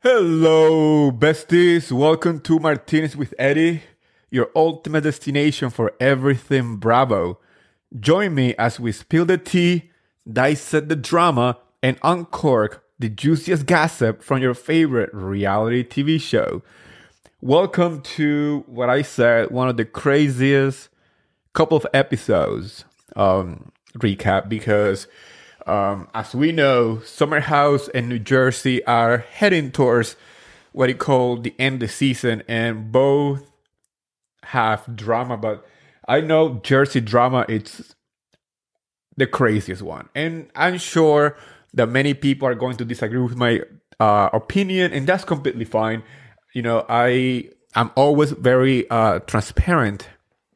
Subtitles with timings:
[0.00, 1.90] Hello, besties.
[1.90, 3.82] Welcome to MarTEAnis with Eddy,
[4.30, 7.40] your ultimate destination for everything Bravo.
[7.98, 9.90] Join me as we spill the tea,
[10.32, 16.62] dissect the drama, and uncork the juiciest gossip from your favorite reality TV show.
[17.40, 20.90] Welcome to what I said, one of the craziest
[21.54, 22.84] couple of episodes
[23.16, 25.08] um, recap because
[25.68, 30.16] um, as we know, Summer House and New Jersey are heading towards
[30.72, 33.50] what you called the end of the season, and both
[34.44, 35.36] have drama.
[35.36, 35.66] But
[36.06, 37.94] I know Jersey drama it's
[39.16, 41.36] the craziest one, and I'm sure
[41.74, 43.62] that many people are going to disagree with my
[44.00, 46.02] uh, opinion, and that's completely fine.
[46.54, 50.08] You know, I I'm always very uh, transparent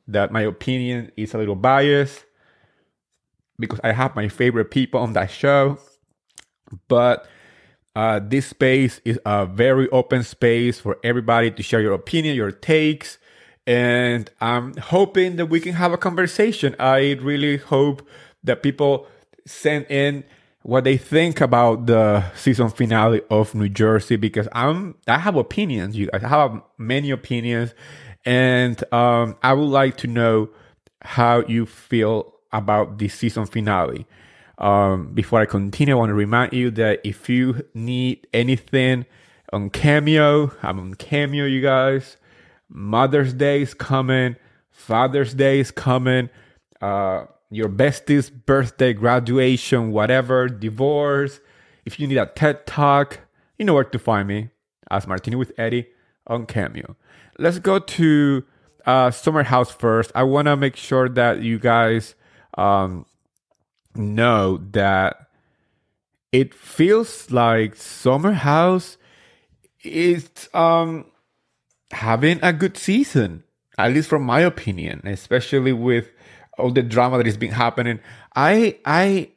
[0.09, 2.24] that my opinion is a little biased
[3.62, 5.79] because I have my favorite people on that show.
[6.89, 7.27] But
[7.95, 12.52] uh, this space is a very open space for everybody to share your opinion, your
[12.52, 13.19] takes,
[13.66, 16.74] and I'm hoping that we can have a conversation.
[16.79, 18.07] I really hope
[18.45, 19.07] that people
[19.46, 20.24] send in
[20.63, 25.97] what they think about the season finale of New Jersey because I'm I have opinions.
[25.97, 27.74] You guys I have many opinions,
[28.24, 30.49] and um, I would like to know
[31.02, 34.06] how you feel about the season finale.
[34.58, 39.06] Um, before I continue, I want to remind you that if you need anything
[39.52, 42.16] on Cameo, I'm on Cameo, you guys.
[42.68, 44.36] Mother's Day is coming,
[44.70, 46.30] Father's Day is coming,
[46.80, 51.40] uh, your bestie's birthday, graduation, whatever, divorce.
[51.84, 53.20] If you need a TED Talk,
[53.58, 54.50] you know where to find me.
[54.90, 55.88] As Martini with Eddy
[56.26, 56.96] on Cameo.
[57.38, 58.45] Let's go to
[58.84, 60.12] uh, Summer House first.
[60.14, 62.14] I want to make sure that you guys
[62.54, 63.06] um,
[63.95, 65.28] know that
[66.31, 68.97] it feels like Summer House
[69.84, 71.06] is um,
[71.91, 73.44] having a good season,
[73.76, 76.08] at least from my opinion, especially with
[76.58, 78.00] all the drama that has been happening.
[78.34, 79.30] I I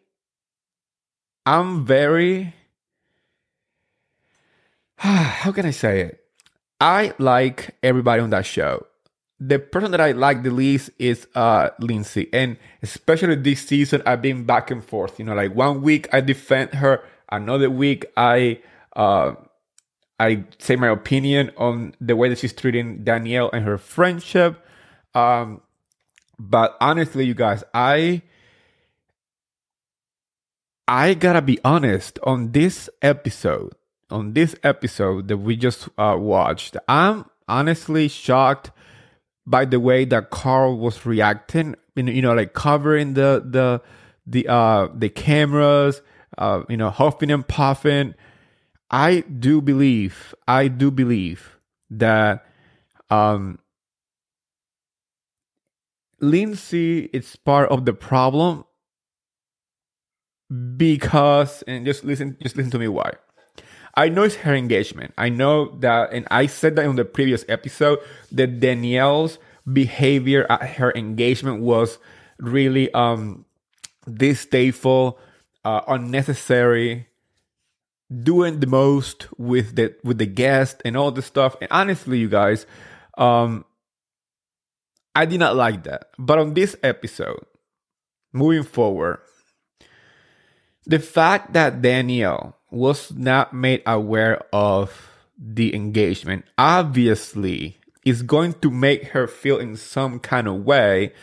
[1.45, 2.53] I'm very
[4.97, 6.21] how can I say it?
[6.79, 8.85] I like everybody on that show
[9.47, 12.29] the person that I like the least is uh Lindsay.
[12.33, 15.19] And especially this season I've been back and forth.
[15.19, 18.59] You know, like one week I defend her, another week I
[18.95, 19.35] uh
[20.19, 24.65] I say my opinion on the way that she's treating Danielle and her friendship.
[25.13, 25.61] Um
[26.37, 28.21] but honestly, you guys, I
[30.87, 33.73] I gotta be honest on this episode,
[34.09, 38.71] on this episode that we just uh, watched, I'm honestly shocked
[39.47, 43.81] by the way that Carl was reacting, you know, like covering the the
[44.25, 46.01] the uh the cameras,
[46.37, 48.15] uh, you know, huffing and puffing.
[48.89, 52.45] I do believe, I do believe that
[53.09, 53.59] um
[56.19, 58.65] Lindsay is part of the problem
[60.77, 63.13] because and just listen just listen to me why.
[63.97, 65.13] I know it's her engagement.
[65.17, 67.99] I know that, and I said that in the previous episode,
[68.31, 69.39] that Danielle's
[69.71, 71.97] behavior at her engagement was
[72.37, 73.45] really um
[74.11, 75.17] distasteful,
[75.63, 77.07] uh, unnecessary,
[78.23, 81.55] doing the most with the with the guest and all this stuff.
[81.61, 82.65] And honestly, you guys,
[83.17, 83.65] um,
[85.15, 86.09] I did not like that.
[86.19, 87.45] But on this episode,
[88.33, 89.19] moving forward,
[90.85, 98.69] the fact that Danielle was not made aware of the engagement obviously is going to
[98.69, 101.13] make her feel in some kind of way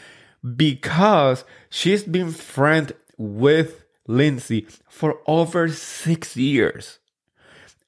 [0.56, 6.98] because she's been friends with Lindsay for over six years.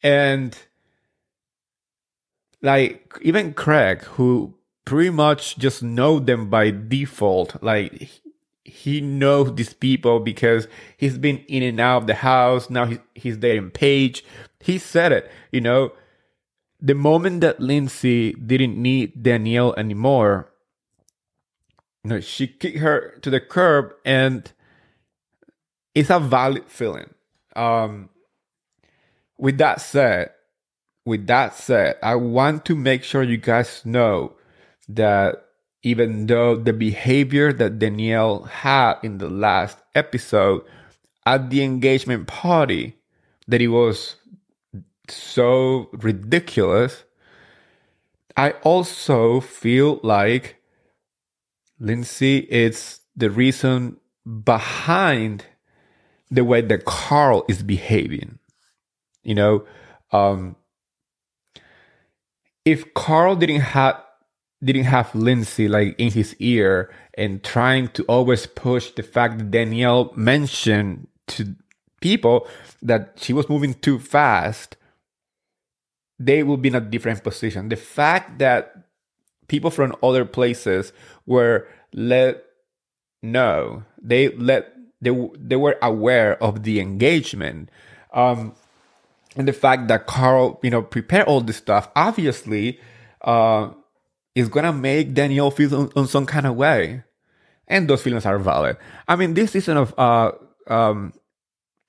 [0.03, 0.57] And
[2.61, 4.55] like even Craig, who
[4.85, 8.11] pretty much just know them by default, like
[8.65, 10.67] he knows these people because
[10.97, 12.71] he's been in and out of the house.
[12.71, 14.25] Now he's, he's dating Paige.
[14.61, 15.93] He said it, you know,
[16.81, 20.51] the moment that Lindsay didn't need Danielle anymore,
[22.03, 24.51] you know, she kicked her to the curb and
[25.95, 27.13] it's a valid feeling.
[27.57, 28.09] Um,
[29.39, 30.31] with that said,
[31.05, 34.35] with that said, I want to make sure you guys know
[34.89, 35.45] that
[35.85, 40.65] even though the behavior that Danielle had in the last episode
[41.27, 42.97] at the engagement party
[43.47, 44.17] that it was
[45.09, 47.05] so ridiculous,
[48.35, 50.57] I also feel like
[51.79, 53.99] Lindsay is the reason
[54.43, 55.45] behind
[56.31, 58.39] the way that Carl is behaving.
[59.23, 59.67] You know,
[60.13, 60.57] um,
[62.65, 64.03] if Carl didn't have
[64.65, 69.51] didn't have Lindsay like in his ear and trying to always push the fact that
[69.51, 71.55] Danielle mentioned to
[72.01, 72.47] people
[72.83, 74.77] that she was moving too fast,
[76.19, 77.69] they would be in a different position.
[77.69, 78.75] The fact that
[79.49, 80.93] people from other places
[81.27, 82.45] were let
[83.23, 87.71] know, they let they they were aware of the engagement.
[88.13, 88.55] Um,
[89.37, 92.79] and the fact that Carl, you know, prepared all this stuff, obviously,
[93.23, 93.71] uh,
[94.35, 97.03] is gonna make Danielle feel on, on, some kind of way,
[97.69, 98.77] and those feelings are valid.
[99.07, 100.33] I mean, this season of, uh,
[100.67, 101.13] um,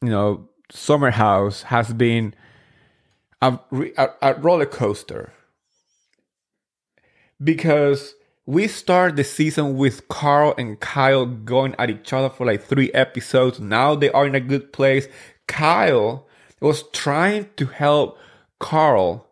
[0.01, 2.33] you know, Summer House has been
[3.41, 3.59] a,
[3.97, 5.33] a, a roller coaster
[7.43, 8.15] because
[8.45, 12.91] we start the season with Carl and Kyle going at each other for like three
[12.93, 13.59] episodes.
[13.59, 15.07] Now they are in a good place.
[15.47, 16.27] Kyle
[16.59, 18.17] was trying to help
[18.59, 19.24] Carl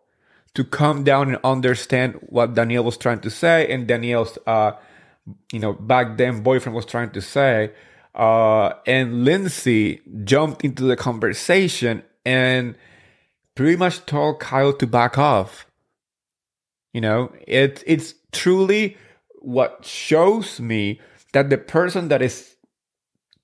[0.55, 4.73] to come down and understand what Danielle was trying to say, and Danielle's, uh,
[5.51, 7.71] you know, back then boyfriend was trying to say.
[8.13, 12.75] Uh, and Lindsay jumped into the conversation and
[13.55, 15.65] pretty much told Kyle to back off.
[16.93, 18.97] You know, it it's truly
[19.39, 21.01] what shows me
[21.33, 22.55] that the person that is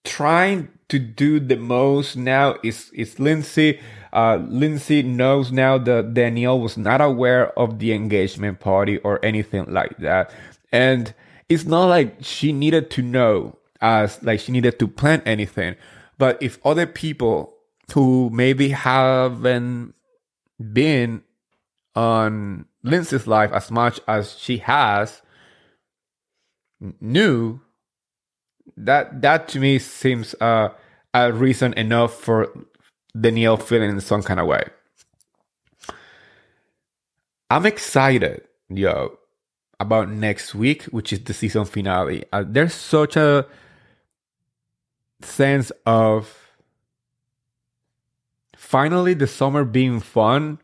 [0.04, 3.80] trying to do the most now is is Lindsay.
[4.12, 9.72] Uh, Lindsay knows now that Danielle was not aware of the engagement party or anything
[9.72, 10.32] like that,
[10.72, 11.14] and
[11.48, 15.76] it's not like she needed to know as like she needed to plan anything.
[16.18, 17.54] But if other people
[17.94, 19.94] who maybe haven't
[20.74, 21.24] been
[21.96, 25.22] on Lindsay's life as much as she has
[27.02, 27.62] knew
[28.80, 30.70] that that to me seems uh,
[31.14, 32.52] a reason enough for
[33.20, 34.64] Danielle feeling in some kind of way.
[37.52, 39.18] I'm excited, yo,
[39.80, 42.24] about next week, which is the season finale.
[42.31, 43.48] Uh, there's such a
[45.22, 46.56] sense of
[48.56, 50.60] finally the summer being fun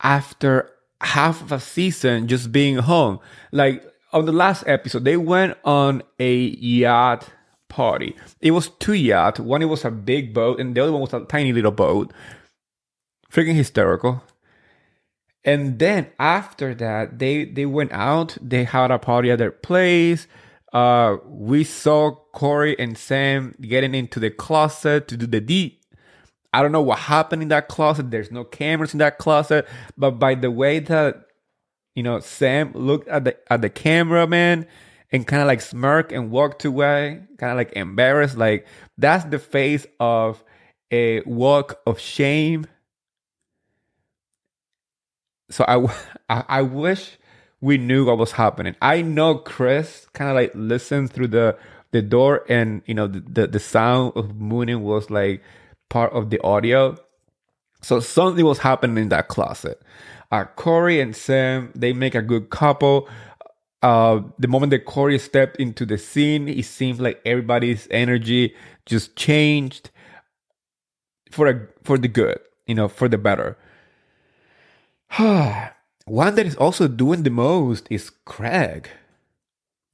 [0.00, 0.70] after
[1.00, 3.18] half of a season just being home.
[3.52, 3.84] Like
[4.14, 7.28] on the last episode, they went on a yacht
[7.68, 8.16] party.
[8.40, 9.40] It was two yachts.
[9.40, 12.12] One it was a big boat, and the other one was a tiny little boat.
[13.30, 14.22] Freaking hysterical.
[15.44, 18.38] And then after that, they they went out.
[18.40, 20.28] They had a party at their place.
[20.72, 25.78] Uh, we saw Corey and Sam getting into the closet to do the deed.
[26.52, 28.12] I don't know what happened in that closet.
[28.12, 29.66] There's no cameras in that closet,
[29.96, 31.23] but by the way that
[31.94, 34.66] you know Sam looked at the at the cameraman
[35.12, 38.66] and kind of like smirked and walked away, kind of like embarrassed, like
[38.98, 40.42] that's the face of
[40.90, 42.66] a walk of shame.
[45.50, 45.86] So I
[46.28, 47.18] I, I wish
[47.60, 48.76] we knew what was happening.
[48.82, 51.56] I know Chris kind of like listened through the
[51.92, 55.42] the door and you know the, the, the sound of mooning was like
[55.88, 56.98] part of the audio.
[57.82, 59.80] So something was happening in that closet.
[60.34, 63.08] Uh, Cory and Sam, they make a good couple.
[63.84, 68.52] Uh, the moment that Corey stepped into the scene, it seems like everybody's energy
[68.84, 69.90] just changed
[71.30, 73.56] for a for the good, you know, for the better.
[76.06, 78.88] One that is also doing the most is Craig.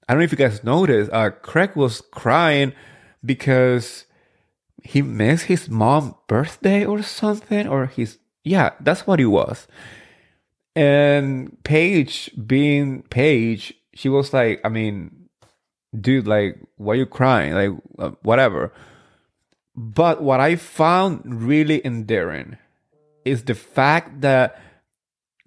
[0.08, 1.12] I don't know if you guys noticed.
[1.12, 2.72] Uh, Craig was crying
[3.22, 4.06] because
[4.82, 9.68] he missed his mom's birthday or something, or his yeah, that's what it was.
[10.76, 15.28] And Paige, being Paige, she was like, I mean,
[15.98, 17.54] dude, like, why are you crying?
[17.54, 18.72] Like, uh, whatever.
[19.76, 22.58] But what I found really endearing
[23.24, 24.60] is the fact that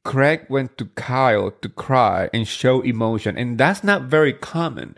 [0.03, 4.97] Craig went to Kyle to cry and show emotion, and that's not very common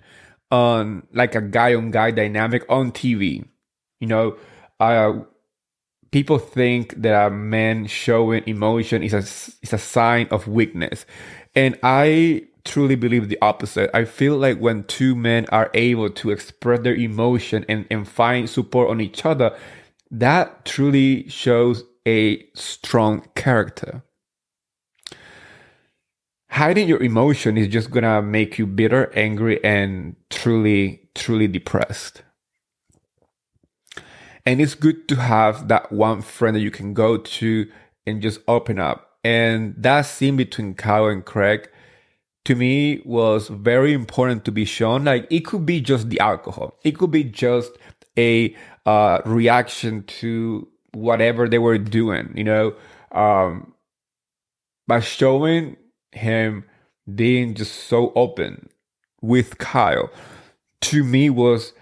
[0.52, 3.46] on like a guy on guy dynamic on TV.
[4.00, 4.38] You know,
[4.80, 5.20] uh,
[6.16, 9.18] people think that a man showing emotion is a
[9.66, 11.06] is a sign of weakness,
[11.54, 13.90] and I truly believe the opposite.
[13.94, 18.50] I feel like when two men are able to express their emotion and, and find
[18.50, 19.58] support on each other,
[20.10, 24.02] that truly shows a strong character
[26.50, 32.24] hiding your emotion is just gonna make you bitter, angry, and truly, truly depressed.
[34.46, 37.68] And it's good to have that one friend that you can go to
[38.06, 39.18] and just open up.
[39.24, 41.68] And that scene between Kyle and Craig,
[42.46, 45.06] to me, was very important to be shown.
[45.06, 47.72] Like it could be just the alcohol, it could be just
[48.18, 52.76] a uh, reaction to whatever they were doing, you know.
[53.12, 53.74] Um,
[54.88, 55.78] by showing
[56.12, 56.66] him
[57.14, 58.70] being just so open
[59.22, 60.12] with Kyle,
[60.82, 61.74] to me was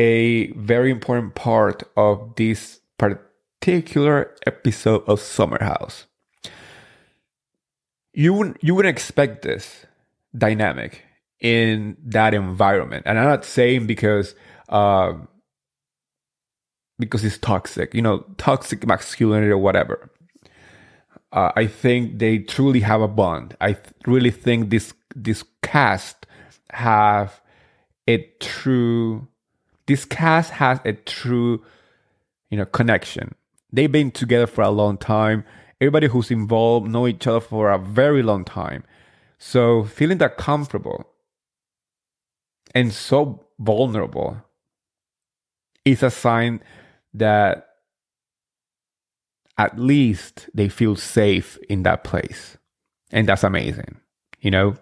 [0.00, 6.06] a very important part of this particular episode of Summer House.
[8.14, 9.84] You wouldn't you wouldn't expect this
[10.36, 11.04] dynamic
[11.38, 14.34] in that environment, and I'm not saying because
[14.70, 15.28] um,
[16.98, 20.10] because it's toxic, you know, toxic masculinity or whatever.
[21.30, 23.54] Uh, I think they truly have a bond.
[23.60, 26.26] I th- really think this this cast
[26.70, 27.42] have
[28.08, 29.28] a true
[29.90, 31.64] this cast has a true
[32.48, 33.34] you know connection.
[33.72, 35.44] They've been together for a long time.
[35.80, 38.84] Everybody who's involved know each other for a very long time.
[39.38, 41.08] So feeling that comfortable
[42.72, 44.36] and so vulnerable
[45.84, 46.62] is a sign
[47.14, 47.66] that
[49.58, 52.58] at least they feel safe in that place.
[53.10, 53.96] And that's amazing,
[54.40, 54.76] you know?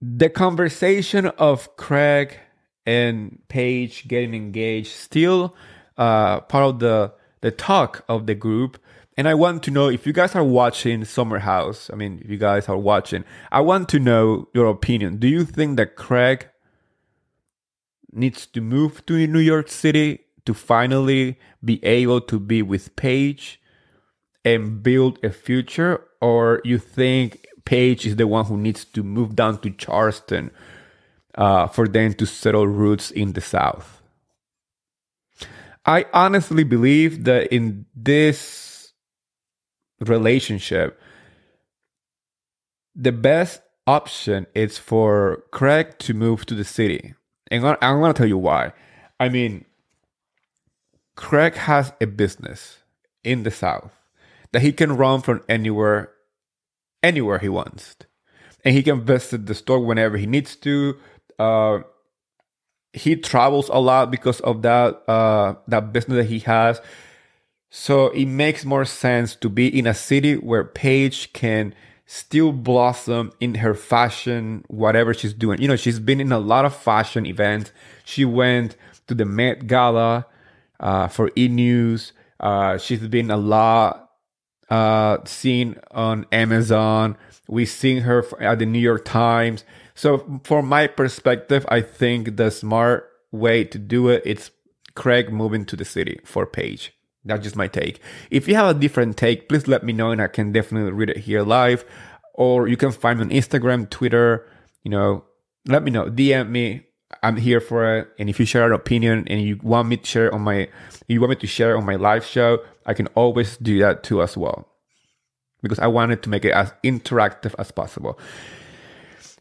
[0.00, 2.38] The conversation of Craig
[2.84, 5.56] and Paige getting engaged still
[5.96, 8.78] uh, part of the the talk of the group.
[9.16, 11.88] And I want to know if you guys are watching Summer House.
[11.90, 15.16] I mean, if you guys are watching, I want to know your opinion.
[15.16, 16.48] Do you think that Craig
[18.12, 23.60] needs to move to New York City to finally be able to be with Paige
[24.44, 26.04] and build a future?
[26.20, 30.50] Or you think Paige is the one who needs to move down to Charleston
[31.34, 34.00] uh, for them to settle roots in the South?
[35.84, 38.92] I honestly believe that in this
[40.00, 40.98] relationship,
[42.94, 47.14] the best option is for Craig to move to the city.
[47.50, 48.72] And I'm going to tell you why.
[49.20, 49.64] I mean,
[51.14, 52.78] Craig has a business
[53.22, 53.92] in the South
[54.52, 56.10] that he can run from anywhere,
[57.06, 57.96] anywhere he wants.
[58.64, 60.96] And he can visit the store whenever he needs to.
[61.38, 61.78] Uh,
[62.92, 66.80] he travels a lot because of that uh, that business that he has.
[67.70, 71.74] So it makes more sense to be in a city where Paige can
[72.06, 75.60] still blossom in her fashion, whatever she's doing.
[75.60, 77.72] You know, she's been in a lot of fashion events.
[78.04, 78.76] She went
[79.08, 80.26] to the Met Gala
[80.80, 82.12] uh, for E News.
[82.40, 84.05] Uh, she's been a lot
[84.70, 87.16] uh, seen on Amazon.
[87.48, 89.64] We've seen her at the New York Times.
[89.94, 94.50] So, from my perspective, I think the smart way to do it it's
[94.94, 96.92] Craig moving to the city for Paige.
[97.24, 98.00] That's just my take.
[98.30, 101.10] If you have a different take, please let me know and I can definitely read
[101.10, 101.84] it here live.
[102.34, 104.48] Or you can find me on Instagram, Twitter,
[104.82, 105.24] you know,
[105.66, 106.04] let me know.
[106.06, 106.85] DM me.
[107.22, 108.08] I'm here for it.
[108.18, 110.68] And if you share an opinion and you want me to share on my
[111.08, 114.22] you want me to share on my live show, I can always do that too
[114.22, 114.68] as well.
[115.62, 118.18] Because I wanted to make it as interactive as possible.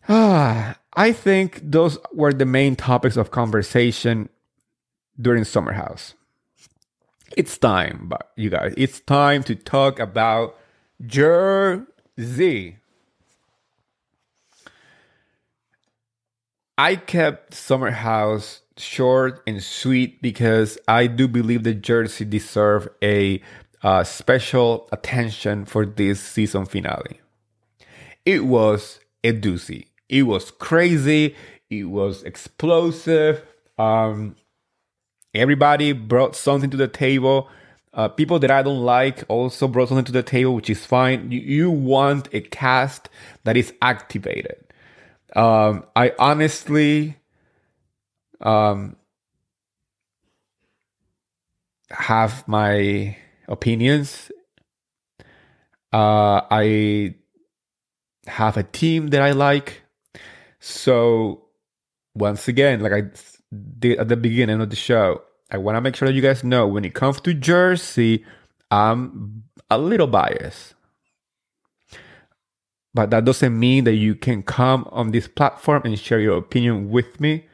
[0.07, 4.29] Ah, I think those were the main topics of conversation
[5.19, 6.13] during Summer House
[7.35, 10.55] it's time, but you guys, it's time to talk about
[11.05, 12.77] Jersey.
[16.77, 23.41] I kept Summer House short and sweet because I do believe that Jersey deserve a
[23.81, 27.21] uh, special attention for this season finale.
[28.25, 29.87] It was a doozy.
[30.09, 31.35] It was crazy.
[31.69, 33.43] It was explosive.
[33.77, 34.35] Um,
[35.35, 37.49] Everybody brought something to the table.
[37.93, 41.29] Uh, people that I don't like also brought something to the table, which is fine.
[41.29, 43.09] You, you want a cast
[43.43, 44.64] that is activated.
[45.35, 47.17] Um, I honestly
[48.39, 48.95] um,
[51.89, 54.31] have my opinions.
[55.91, 57.15] Uh, I
[58.27, 59.81] have a team that I like.
[60.59, 61.45] So,
[62.15, 63.03] once again, like I
[63.79, 66.43] did at the beginning of the show, I want to make sure that you guys
[66.43, 68.25] know when it comes to Jersey,
[68.71, 70.74] I'm a little biased.
[72.95, 76.89] But that doesn't mean that you can come on this platform and share your opinion
[76.89, 77.45] with me.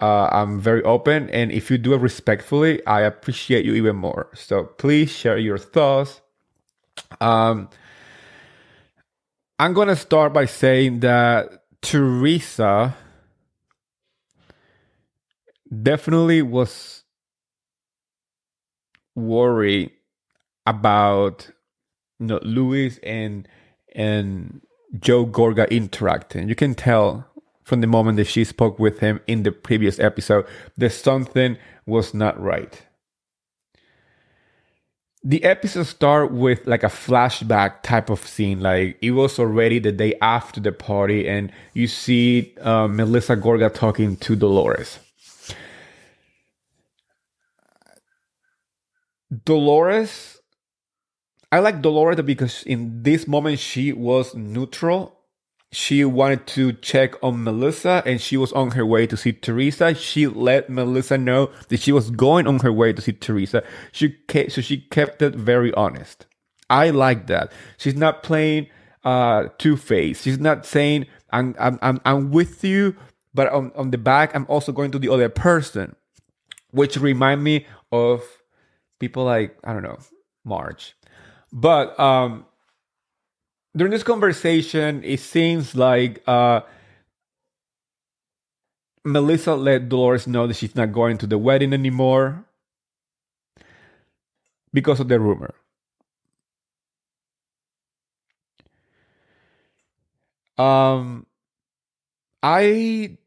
[0.00, 4.28] Uh, I'm very open, and if you do it respectfully, I appreciate you even more.
[4.34, 6.20] So please share your thoughts.
[7.20, 7.70] Um,
[9.58, 12.96] I'm gonna start by saying that Teresa
[15.82, 17.04] definitely was
[19.14, 19.92] worried
[20.66, 21.50] about
[22.20, 23.48] know Luis and
[23.94, 24.60] and
[24.98, 26.48] Joe Gorga interacting.
[26.48, 27.26] You can tell
[27.64, 31.56] from the moment that she spoke with him in the previous episode that something
[31.86, 32.82] was not right.
[35.26, 39.90] the episode start with like a flashback type of scene like it was already the
[39.90, 44.98] day after the party and you see uh, melissa gorga talking to dolores
[49.44, 50.33] dolores
[51.54, 55.00] i like dolores because in this moment she was neutral
[55.74, 59.92] she wanted to check on Melissa and she was on her way to see Teresa.
[59.94, 63.64] She let Melissa know that she was going on her way to see Teresa.
[63.90, 66.26] She kept, so she kept it very honest.
[66.70, 67.52] I like that.
[67.76, 68.68] She's not playing
[69.04, 70.22] uh, two faced.
[70.22, 72.96] She's not saying I'm I'm I'm, I'm with you,
[73.34, 75.96] but on, on the back I'm also going to the other person,
[76.70, 78.22] which remind me of
[79.00, 79.98] people like I don't know
[80.44, 80.94] Marge,
[81.54, 82.44] but um
[83.76, 86.60] during this conversation, it seems like uh,
[89.04, 92.44] Melissa let Dolores know that she's not going to the wedding anymore
[94.72, 95.54] because of the rumor.
[100.56, 101.26] Um,
[102.44, 103.18] I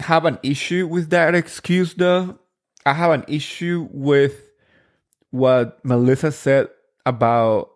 [0.00, 2.38] have an issue with that excuse, though.
[2.86, 4.50] I have an issue with
[5.30, 6.68] what Melissa said
[7.06, 7.70] about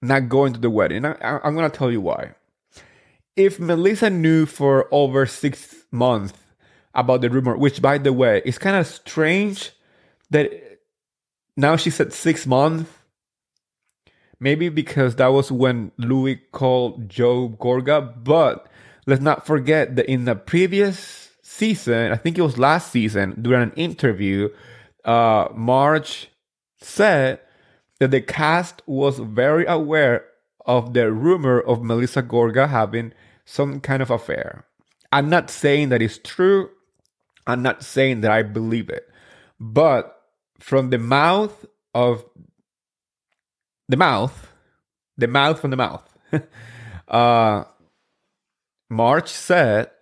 [0.00, 1.04] not going to the wedding.
[1.04, 2.34] I, I'm going to tell you why.
[3.36, 6.34] If Melissa knew for over six months
[6.94, 9.70] about the rumor, which by the way, is kind of strange
[10.30, 10.50] that
[11.56, 12.90] now she said six months.
[14.40, 18.66] Maybe because that was when Louis called Joe Gorga, but
[19.06, 23.62] let's not forget that in the previous season, I think it was last season, during
[23.62, 24.48] an interview,
[25.04, 26.28] uh, Marge
[26.80, 27.38] said
[28.02, 30.24] that the cast was very aware
[30.66, 33.12] of the rumor of Melissa Gorga having
[33.44, 34.66] some kind of affair.
[35.12, 36.70] I'm not saying that it's true.
[37.46, 39.08] I'm not saying that I believe it.
[39.60, 40.20] But
[40.58, 42.24] from the mouth of
[43.88, 44.48] the mouth,
[45.16, 46.18] the mouth from the mouth,
[47.06, 47.62] uh,
[48.90, 49.92] Marge said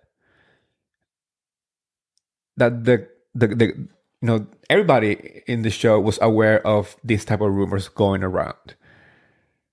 [2.57, 3.87] that the, the, the
[4.21, 8.75] you know, everybody in the show was aware of these type of rumors going around.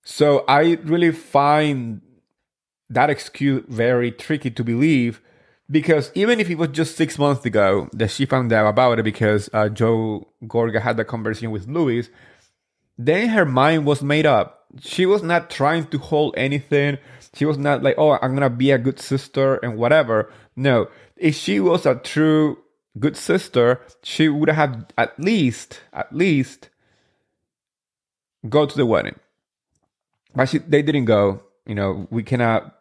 [0.04, 2.00] So I really find
[2.88, 5.20] that excuse very tricky to believe
[5.70, 9.02] because even if it was just six months ago that she found out about it
[9.02, 12.08] because uh, Joe Gorga had the conversation with Louis,
[12.96, 14.64] then her mind was made up.
[14.80, 16.96] She was not trying to hold anything.
[17.34, 20.32] She was not like, oh, I'm gonna be a good sister and whatever.
[20.56, 22.58] No, if she was a true
[22.98, 26.70] good sister, she would have at least, at least
[28.48, 29.18] go to the wedding.
[30.34, 31.42] But she, they didn't go.
[31.66, 32.78] You know, we cannot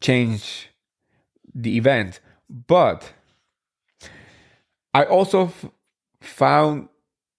[0.00, 0.68] change
[1.54, 2.20] the event.
[2.48, 3.12] But
[4.92, 5.66] I also f-
[6.20, 6.88] found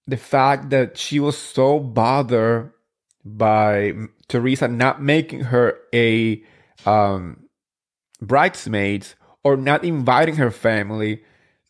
[0.07, 2.71] the fact that she was so bothered
[3.23, 3.93] by
[4.27, 6.43] Teresa not making her a
[6.85, 7.45] um,
[8.21, 9.07] bridesmaid
[9.43, 11.23] or not inviting her family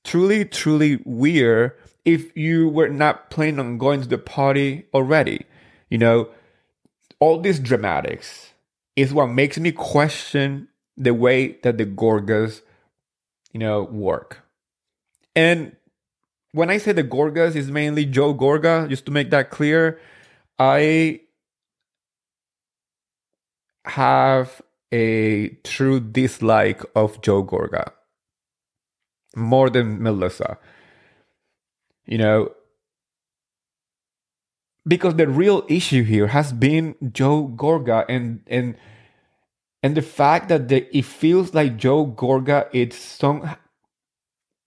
[0.05, 1.73] truly, truly weird
[2.05, 5.45] if you were not planning on going to the party already.
[5.89, 6.29] You know,
[7.19, 8.53] all these dramatics
[8.95, 12.61] is what makes me question the way that the Gorgas,
[13.51, 14.43] you know, work.
[15.35, 15.75] And
[16.53, 19.99] when I say the Gorgas is mainly Joe Gorga, just to make that clear,
[20.57, 21.21] I
[23.83, 24.61] have
[24.93, 27.91] a true dislike of Joe Gorga
[29.36, 30.58] more than Melissa.
[32.06, 32.52] You know,
[34.88, 38.76] because the real issue here has been Joe Gorga and and
[39.82, 43.56] and the fact that the, it feels like Joe Gorga is some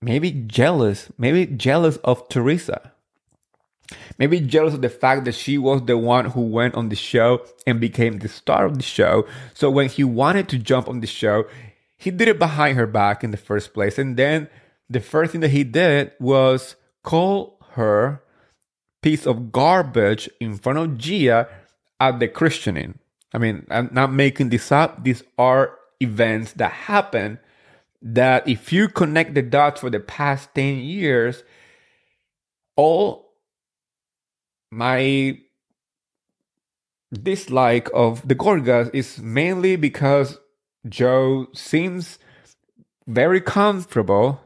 [0.01, 2.93] maybe jealous, maybe jealous of Teresa.
[4.19, 7.45] Maybe jealous of the fact that she was the one who went on the show
[7.67, 9.27] and became the star of the show.
[9.55, 11.45] So when he wanted to jump on the show,
[11.99, 13.99] he did it behind her back in the first place.
[13.99, 14.49] And then
[14.89, 18.23] the first thing that he did was call her
[19.03, 21.49] piece of garbage in front of Gia
[22.01, 22.99] at the christening.
[23.35, 25.05] I mean, I'm not making this up.
[25.05, 27.41] These are events that happen
[28.01, 31.43] that if you connect the dots for the past 10 years,
[32.77, 33.33] all
[34.71, 35.39] my
[37.13, 40.39] dislike of the Gorgas is mainly because
[40.87, 42.19] Joe seems
[43.07, 44.41] very comfortable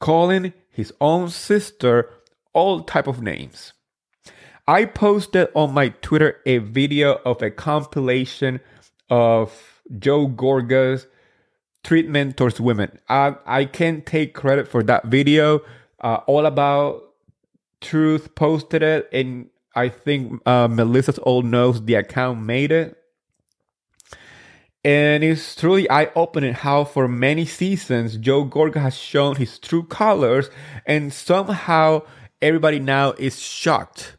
[0.00, 2.08] calling his own sister
[2.52, 3.72] all type of names.
[4.66, 8.60] I posted on my Twitter a video of a compilation
[9.10, 11.06] of Joe Gorga's
[11.82, 12.98] treatment towards women.
[13.08, 15.60] I, I can't take credit for that video.
[16.00, 17.02] Uh, all about
[17.80, 22.96] Truth posted it, and I think uh, Melissa's old knows the account made it.
[24.84, 29.84] And it's truly eye opening how, for many seasons, Joe Gorga has shown his true
[29.84, 30.50] colors,
[30.86, 32.02] and somehow
[32.40, 34.16] everybody now is shocked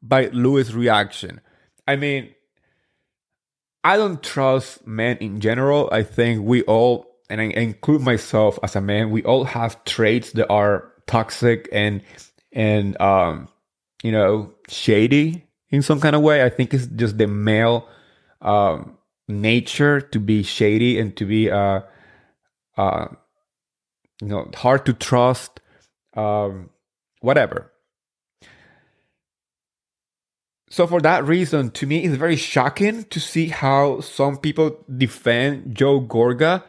[0.00, 1.40] by Lewis' reaction.
[1.88, 2.32] I mean,
[3.82, 5.88] I don't trust men in general.
[5.90, 10.32] I think we all, and I include myself as a man, we all have traits
[10.32, 12.02] that are toxic and
[12.52, 13.48] and um,
[14.02, 16.44] you know shady in some kind of way.
[16.44, 17.88] I think it's just the male
[18.42, 18.97] um,
[19.28, 21.80] nature to be shady and to be uh,
[22.76, 23.08] uh,
[24.20, 25.60] you know hard to trust,
[26.16, 26.70] um,
[27.20, 27.72] whatever.
[30.70, 35.74] So for that reason, to me, it's very shocking to see how some people defend
[35.74, 36.62] Joe Gorga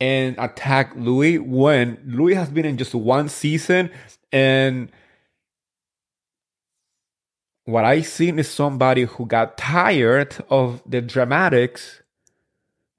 [0.00, 3.90] and attack Louis when Louis has been in just one season
[4.32, 4.90] and
[7.64, 12.02] what I seen is somebody who got tired of the dramatics,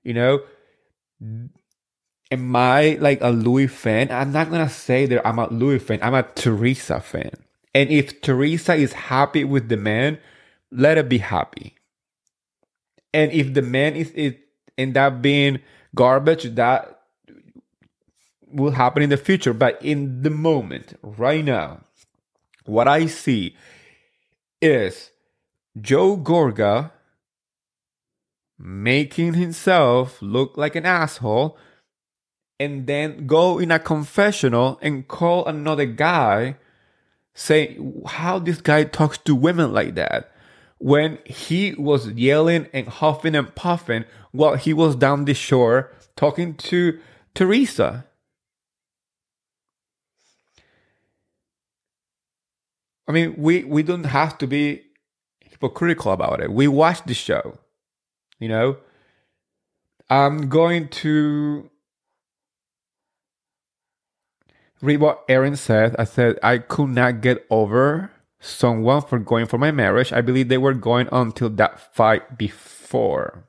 [0.03, 0.41] you know.
[2.31, 4.11] Am I like a Louis fan?
[4.11, 5.99] I'm not gonna say that I'm a Louis fan.
[6.01, 7.31] I'm a Teresa fan.
[7.73, 10.17] And if Teresa is happy with the man,
[10.71, 11.75] let her be happy.
[13.13, 14.33] And if the man is, is
[14.77, 15.59] end up being
[15.93, 17.01] garbage, that
[18.47, 19.53] will happen in the future.
[19.53, 21.81] But in the moment, right now,
[22.65, 23.55] what I see
[24.61, 25.11] is
[25.79, 26.91] Joe Gorga
[28.57, 31.57] making himself look like an asshole
[32.59, 36.55] and then go in a confessional and call another guy
[37.33, 40.31] say how this guy talks to women like that
[40.77, 46.53] when he was yelling and huffing and puffing while he was down the shore talking
[46.55, 46.99] to
[47.33, 48.05] Teresa.
[53.07, 54.81] I mean, we, we don't have to be
[55.39, 56.51] hypocritical about it.
[56.51, 57.59] We watch the show,
[58.39, 58.77] you know.
[60.09, 61.69] I'm going to
[64.81, 65.95] read what Erin said.
[65.97, 70.13] I said I could not get over someone for going for my marriage.
[70.13, 73.47] I believe they were going until that fight before.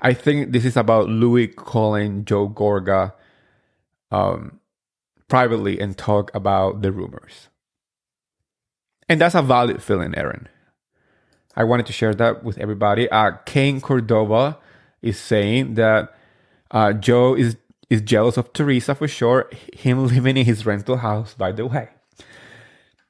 [0.00, 3.14] I think this is about Louis calling Joe Gorga
[4.10, 4.60] um,
[5.28, 7.48] privately and talk about the rumors.
[9.08, 10.48] And that's a valid feeling, Aaron.
[11.56, 13.08] I wanted to share that with everybody.
[13.10, 14.58] Uh, Kane Cordova
[15.02, 16.14] is saying that
[16.70, 17.56] uh, Joe is
[17.90, 19.48] is jealous of Teresa for sure.
[19.72, 21.90] Him living in his rental house, by the way.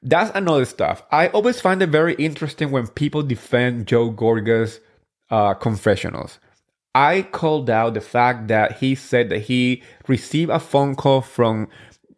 [0.03, 1.01] That's another stuff.
[1.11, 4.79] I always find it very interesting when people defend Joe Gorga's
[5.31, 6.37] uh, confessionals.
[6.93, 11.67] I called out the fact that he said that he received a phone call from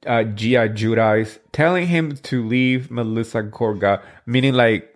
[0.08, 4.96] uh, Gia Giudice telling him to leave Melissa Gorga, meaning like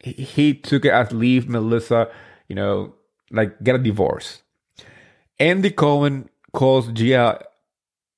[0.00, 2.10] he took it as leave Melissa,
[2.48, 2.94] you know,
[3.30, 4.42] like get a divorce.
[5.38, 7.44] Andy Cohen calls Gia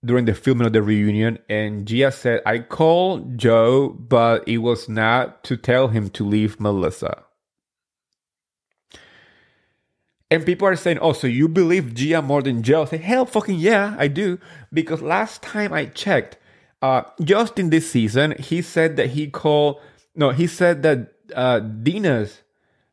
[0.04, 4.88] during the filming of the reunion, and Gia said, I called Joe, but it was
[4.88, 7.24] not to tell him to leave Melissa.
[10.30, 12.82] And people are saying, oh, so you believe Gia more than Joe?
[12.82, 14.38] I say, hell fucking yeah, I do.
[14.72, 16.38] Because last time I checked,
[16.80, 19.80] uh, just in this season, he said that he called,
[20.14, 22.42] no, he said that uh, Dina's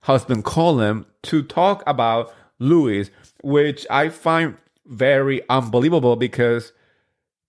[0.01, 3.11] husband called him to talk about Louis,
[3.43, 6.73] which I find very unbelievable because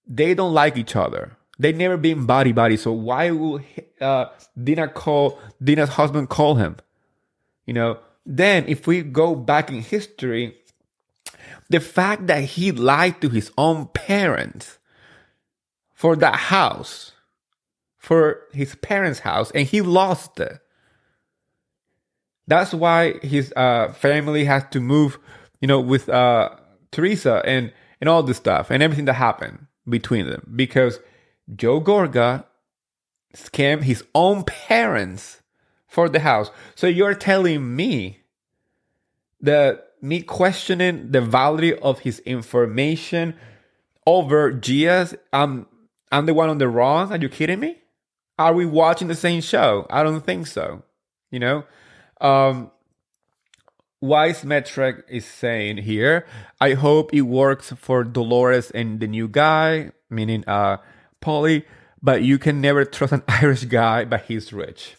[0.06, 1.36] they don't like each other.
[1.58, 2.76] They never been body body.
[2.76, 3.60] So why will
[4.00, 4.26] uh,
[4.62, 6.76] Dina call Dina's husband call him?
[7.64, 7.98] You know.
[8.30, 10.54] Then if we go back in history,
[11.70, 14.78] the fact that he lied to his own parents
[15.94, 17.12] for that house,
[17.96, 20.60] for his parents' house, and he lost it.
[22.46, 25.18] That's why his uh, family has to move,
[25.60, 26.50] you know, with uh,
[26.92, 31.00] Teresa and and all this stuff and everything that happened between them because
[31.56, 32.44] Joe Gorga
[33.34, 35.42] scammed his own parents
[35.88, 36.50] for the house.
[36.74, 38.20] So you're telling me
[39.40, 43.34] that me questioning the validity of his information
[44.06, 45.66] over Gia's, I'm
[46.12, 47.12] I'm the one on the wrong?
[47.12, 47.78] Are you kidding me?
[48.38, 49.86] Are we watching the same show?
[49.90, 50.82] I don't think so.
[51.30, 51.64] You know?
[52.20, 52.70] Um
[54.00, 56.24] Wise Metric is saying here,
[56.60, 60.76] I hope it works for Dolores and the new guy, meaning uh
[61.20, 61.64] Paulie,
[62.00, 64.97] but you can never trust an Irish guy, but he's rich.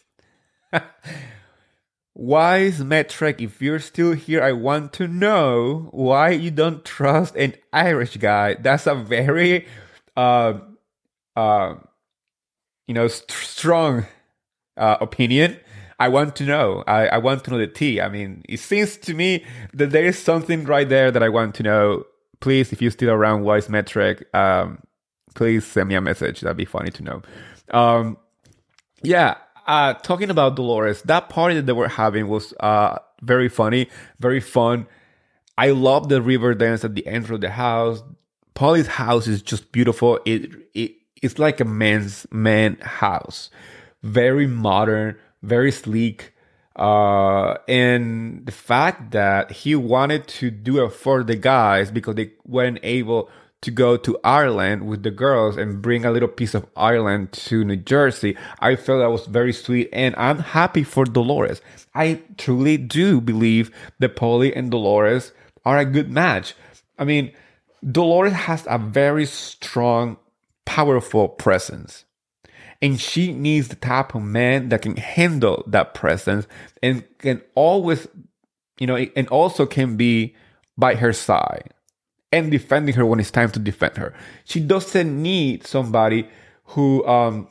[2.15, 7.55] Wise Metric, if you're still here, I want to know why you don't trust an
[7.71, 8.55] Irish guy.
[8.55, 9.67] That's a very
[10.17, 10.59] uh
[11.35, 11.75] uh
[12.89, 14.07] you know, st- strong
[14.75, 15.57] uh, opinion.
[15.99, 16.83] I want to know.
[16.87, 18.01] I, I want to know the tea.
[18.01, 21.53] I mean, it seems to me that there is something right there that I want
[21.55, 22.05] to know.
[22.39, 24.79] Please, if you're still around Wise Metric, um,
[25.35, 26.41] please send me a message.
[26.41, 27.21] That'd be funny to know.
[27.69, 28.17] Um,
[29.03, 29.35] yeah,
[29.69, 33.87] uh, talking about Dolores, that party that they were having was uh, very funny,
[34.19, 34.87] very fun.
[35.59, 38.01] I love the river dance at the entrance of the house.
[38.55, 40.19] Paulie's house is just beautiful.
[40.25, 43.51] It, it it's like a man's man house,
[44.01, 46.33] very modern, very sleek.
[46.75, 52.31] Uh, and the fact that he wanted to do it for the guys because they
[52.43, 53.29] weren't able
[53.61, 57.65] to go to Ireland with the girls and bring a little piece of Ireland to
[57.65, 58.37] New Jersey.
[58.59, 61.61] I felt that was very sweet and I'm happy for Dolores.
[61.93, 65.33] I truly do believe that Paulie and Dolores
[65.65, 66.53] are a good match.
[66.97, 67.33] I mean,
[67.85, 70.17] Dolores has a very strong,
[70.65, 72.05] powerful presence.
[72.81, 76.47] And she needs the type of man that can handle that presence
[76.81, 78.07] and can always,
[78.79, 80.33] you know, and also can be
[80.77, 81.73] by her side
[82.31, 84.13] and defending her when it's time to defend her.
[84.45, 86.27] She doesn't need somebody
[86.65, 87.47] who um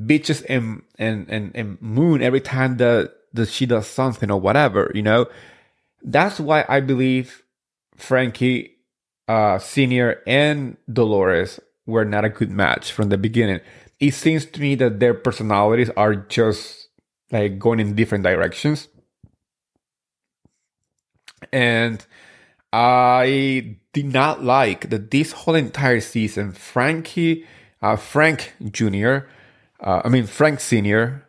[0.00, 4.90] bitches and and and, and moon every time that, that she does something or whatever,
[4.94, 5.26] you know.
[6.02, 7.42] That's why I believe
[7.96, 8.76] Frankie
[9.28, 13.60] uh Senior and Dolores were not a good match from the beginning.
[14.00, 16.88] It seems to me that their personalities are just
[17.30, 18.88] like going in different directions.
[21.52, 22.04] And
[22.76, 27.46] I did not like that this whole entire season, Frankie,
[27.80, 29.18] uh, Frank Jr.,
[29.78, 31.24] uh, I mean, Frank Sr.,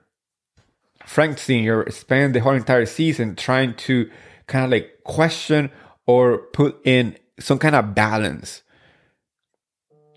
[1.06, 1.88] Frank Sr.
[1.92, 4.10] spent the whole entire season trying to
[4.48, 5.70] kind of like question
[6.08, 8.64] or put in some kind of balance,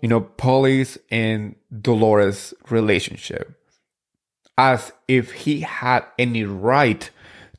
[0.01, 3.55] you know, Paulie's and Dolores' relationship
[4.57, 7.11] as if he had any right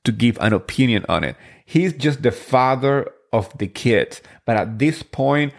[0.03, 1.37] to give an opinion on it.
[1.65, 4.21] He's just the father of the kids.
[4.45, 5.53] But at this point,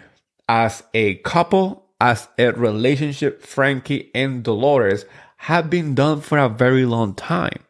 [0.49, 5.05] as a couple, as a relationship, Frankie and Dolores
[5.37, 7.63] have been done for a very long time.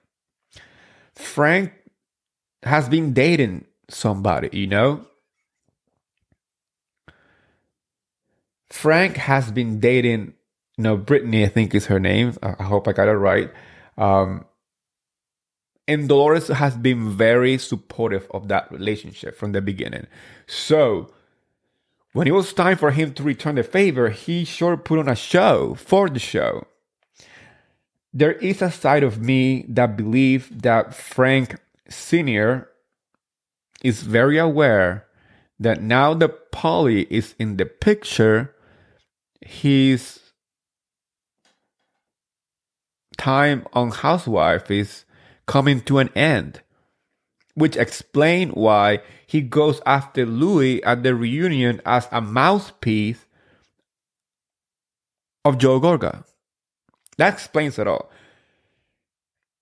[1.15, 1.73] Frank
[2.63, 5.05] has been dating somebody, you know?
[8.69, 10.33] Frank has been dating,
[10.77, 12.37] you know, Brittany, I think is her name.
[12.41, 13.51] I hope I got it right.
[13.97, 14.45] Um,
[15.91, 20.07] and Dolores has been very supportive of that relationship from the beginning.
[20.47, 21.11] So,
[22.13, 25.15] when it was time for him to return the favor, he sure put on a
[25.15, 26.65] show for the show.
[28.13, 32.69] There is a side of me that believes that Frank Sr.
[33.83, 35.07] is very aware
[35.59, 38.53] that now that Paulie is in the picture,
[39.41, 40.19] his
[43.17, 45.05] time on Housewife is
[45.51, 46.61] coming to an end,
[47.55, 53.25] which explain why he goes after Louis at the reunion as a mouthpiece
[55.43, 56.23] of Joe Gorga.
[57.17, 58.09] That explains it all.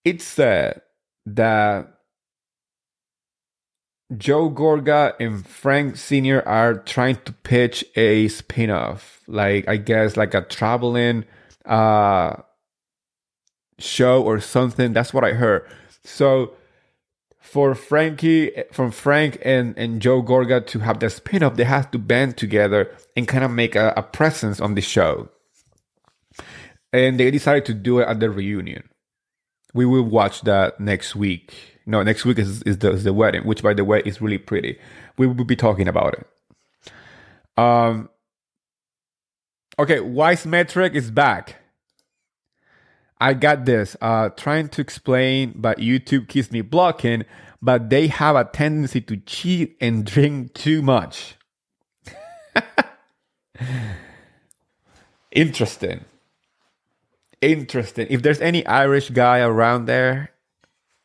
[0.05, 0.83] It's said
[1.25, 1.91] that
[4.15, 6.47] Joe Gorga and Frank Sr.
[6.47, 11.25] are trying to pitch a spin-off, like I guess like a traveling
[11.65, 12.35] uh
[13.79, 14.93] show or something.
[14.93, 15.65] That's what I heard.
[16.03, 16.53] So
[17.39, 21.89] for Frankie, from Frank and, and Joe Gorga to have the spin off, they have
[21.91, 25.29] to band together and kind of make a, a presence on the show.
[26.91, 28.89] And they decided to do it at the reunion.
[29.73, 31.53] We will watch that next week.
[31.85, 34.37] No, next week is, is, the, is the wedding, which by the way is really
[34.37, 34.77] pretty.
[35.17, 36.27] We will be talking about it.
[37.57, 38.09] Um,
[39.77, 41.58] okay, Wise Metric is back.
[43.19, 43.97] I got this.
[44.01, 47.25] Uh, trying to explain, but YouTube keeps me blocking.
[47.61, 51.35] But they have a tendency to cheat and drink too much.
[55.31, 56.05] Interesting.
[57.41, 58.07] Interesting.
[58.09, 60.31] If there's any Irish guy around there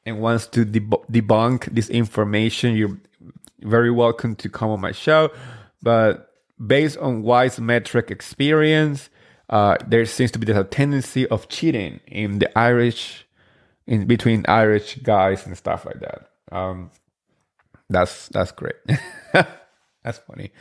[0.07, 2.99] and wants to deb- debunk this information, you're
[3.61, 5.31] very welcome to come on my show.
[5.83, 6.31] But
[6.65, 9.11] based on Wise Metric experience,
[9.51, 13.27] uh, there seems to be a tendency of cheating in the Irish,
[13.87, 16.31] in between Irish guys and stuff like that.
[16.51, 16.91] Um,
[17.91, 18.77] that's that's great.
[19.33, 20.53] that's funny.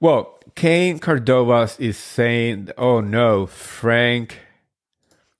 [0.00, 4.40] Well, Kane Cardovas is saying, "Oh no, Frank,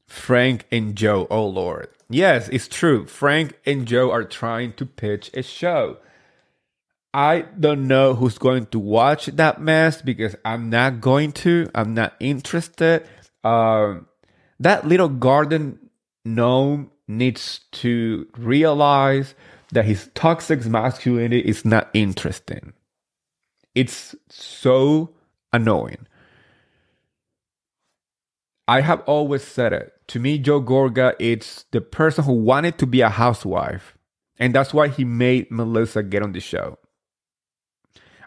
[0.06, 1.26] Frank and Joe.
[1.30, 3.06] Oh Lord, yes, it's true.
[3.06, 5.98] Frank and Joe are trying to pitch a show."
[7.14, 11.70] I don't know who's going to watch that mess because I'm not going to.
[11.74, 13.07] I'm not interested.
[13.44, 13.96] uh,
[14.61, 15.79] that little garden
[16.24, 19.35] gnome needs to realize
[19.72, 22.74] that his toxic masculinity is not interesting.
[23.74, 25.14] It's so
[25.53, 26.07] annoying.
[28.68, 29.92] I have always said it.
[30.09, 33.96] To me, Joe Gorga, it's the person who wanted to be a housewife.
[34.38, 36.79] And that's why he made Melissa get on the show.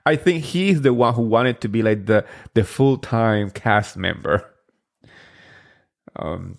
[0.07, 3.97] I think he's the one who wanted to be like the, the full time cast
[3.97, 4.49] member.
[6.15, 6.57] Um,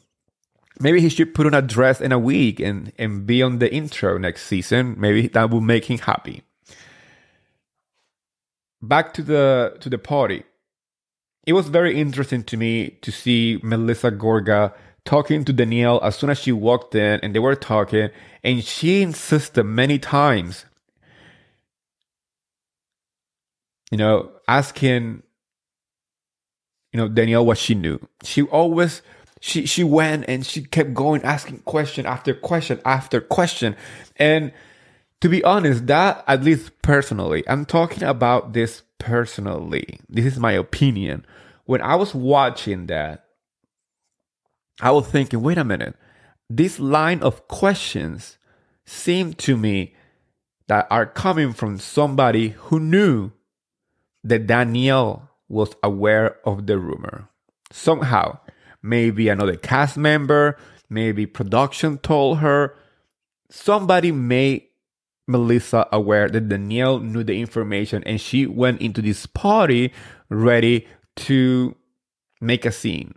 [0.78, 3.72] maybe he should put on a dress and a wig and, and be on the
[3.72, 4.94] intro next season.
[4.98, 6.42] Maybe that will make him happy.
[8.80, 10.44] Back to the to the party
[11.48, 14.74] it was very interesting to me to see Melissa Gorga
[15.06, 18.11] talking to Danielle as soon as she walked in and they were talking,
[18.44, 20.66] and she insisted many times,
[23.90, 25.22] you know, asking,
[26.92, 27.98] you know, Danielle what she knew.
[28.22, 29.03] She always
[29.40, 33.77] she she went and she kept going asking question after question after question.
[34.16, 34.53] And
[35.20, 40.01] to be honest that at least personally i'm talking about this personally.
[40.09, 41.24] This is my opinion.
[41.64, 43.24] When I was watching that,
[44.81, 45.96] I was thinking, wait a minute,
[46.48, 48.38] this line of questions
[48.87, 49.94] seem to me
[50.66, 53.33] that are coming from somebody who knew
[54.24, 57.28] that Danielle was aware of the rumor.
[57.70, 58.38] Somehow,
[58.83, 60.59] maybe another cast member,
[60.90, 62.74] maybe production told her,
[63.50, 64.64] somebody made
[65.26, 69.92] Melissa aware that Danielle knew the information and she went into this party
[70.31, 71.76] ready to
[72.40, 73.14] make a scene.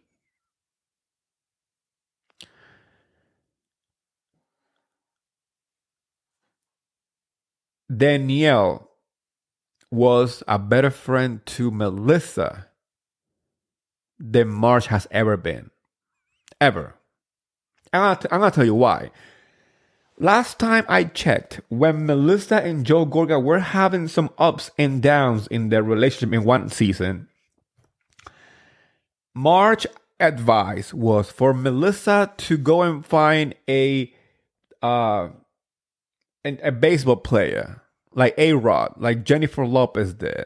[7.95, 8.90] Danielle
[9.91, 12.67] was a better friend to Melissa
[14.17, 15.69] than Marge has ever been.
[16.60, 16.95] Ever.
[17.91, 19.12] I'm gonna, t- I'm gonna tell you why.
[20.17, 25.47] Last time I checked, when Melissa and Joe Gorga were having some ups and downs
[25.47, 27.27] in their relationship in one season,
[29.34, 29.88] Marge
[30.19, 34.13] advice was for Melissa to go and find a
[34.84, 35.30] uh
[36.45, 37.80] a baseball player
[38.13, 40.45] like A Rod, like Jennifer Lopez did.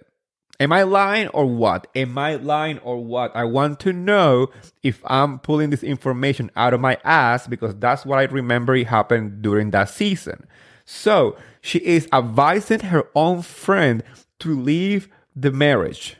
[0.60, 1.88] Am I lying or what?
[1.96, 3.36] Am I lying or what?
[3.36, 4.48] I want to know
[4.84, 8.88] if I'm pulling this information out of my ass because that's what I remember it
[8.88, 10.48] happened during that season.
[10.86, 14.02] So she is advising her own friend
[14.40, 16.16] to leave the marriage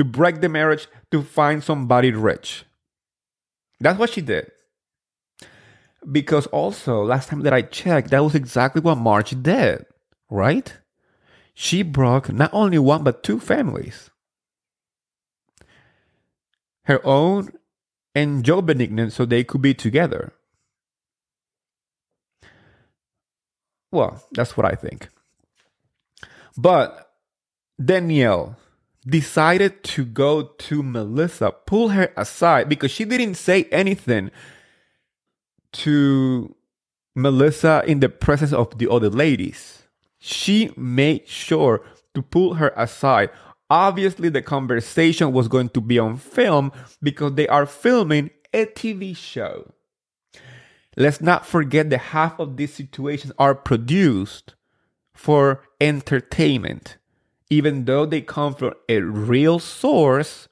[0.00, 2.64] to break the marriage to find somebody rich.
[3.80, 4.50] That's what she did.
[6.10, 9.84] Because also, last time that I checked, that was exactly what Marge did,
[10.30, 10.72] right?
[11.54, 14.10] She broke not only one, but two families
[16.84, 17.52] her own
[18.14, 20.32] and Joe Benigno so they could be together.
[23.92, 25.08] Well, that's what I think.
[26.56, 27.12] But
[27.82, 28.56] Danielle,
[29.06, 34.30] decided to go to Melissa, pull her aside because she didn't say anything
[35.72, 36.54] to
[37.14, 39.79] Melissa in the presence of the other ladies.
[40.20, 41.82] She made sure
[42.14, 43.30] to pull her aside.
[43.68, 46.70] Obviously, the conversation was going to be on film
[47.02, 49.72] because they are filming a TV show.
[50.96, 54.54] Let's not forget that half of these situations are produced
[55.14, 56.98] for entertainment
[57.50, 60.48] even though they come from a real source,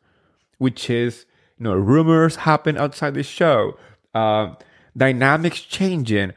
[0.59, 1.25] which is
[1.57, 3.79] you know rumors happen outside the show,
[4.15, 4.55] uh,
[4.97, 6.33] dynamics changing.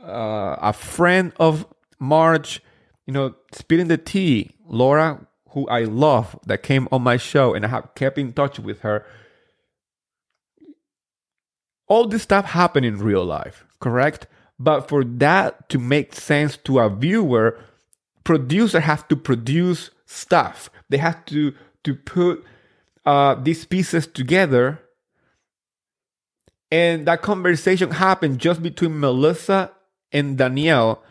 [0.00, 1.66] Uh, a friend of
[1.98, 2.62] Marge,
[3.06, 4.50] you know, spilling the tea.
[4.66, 8.58] Laura, who I love, that came on my show, and I have kept in touch
[8.58, 9.04] with her.
[11.86, 14.26] All this stuff happened in real life, correct?
[14.58, 17.58] But for that to make sense to a viewer,
[18.24, 20.70] producer have to produce stuff.
[20.88, 22.44] They have to to put
[23.04, 24.80] uh, these pieces together,
[26.70, 29.70] and that conversation happened just between Melissa
[30.10, 31.02] and Danielle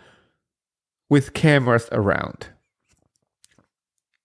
[1.14, 2.48] with cameras around.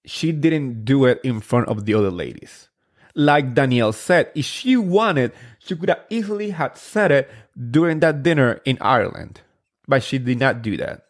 [0.07, 2.70] She didn't do it in front of the other ladies.
[3.14, 7.30] Like Danielle said, if she wanted, she could have easily had said it
[7.70, 9.43] during that dinner in Ireland,
[9.86, 11.03] but she did not do that.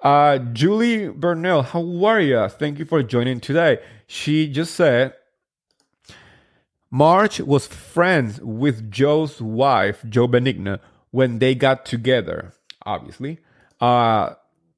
[0.00, 2.48] Uh, Julie Burnell, how are you?
[2.48, 3.80] Thank you for joining today.
[4.06, 5.14] She just said
[6.92, 10.78] Marge was friends with Joe's wife, Joe Benigno,
[11.14, 12.52] when they got together,
[12.84, 13.38] obviously.
[13.80, 14.34] Uh,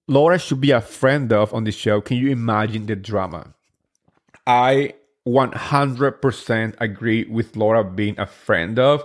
[0.06, 2.02] Laura should be a friend of on the show.
[2.02, 3.54] Can you imagine the drama?
[4.46, 4.92] I
[5.26, 9.02] 100% agree with Laura being a friend of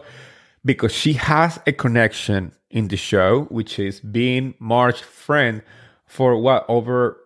[0.65, 5.61] because she has a connection in the show, which is being Marge's friend
[6.05, 7.17] for what over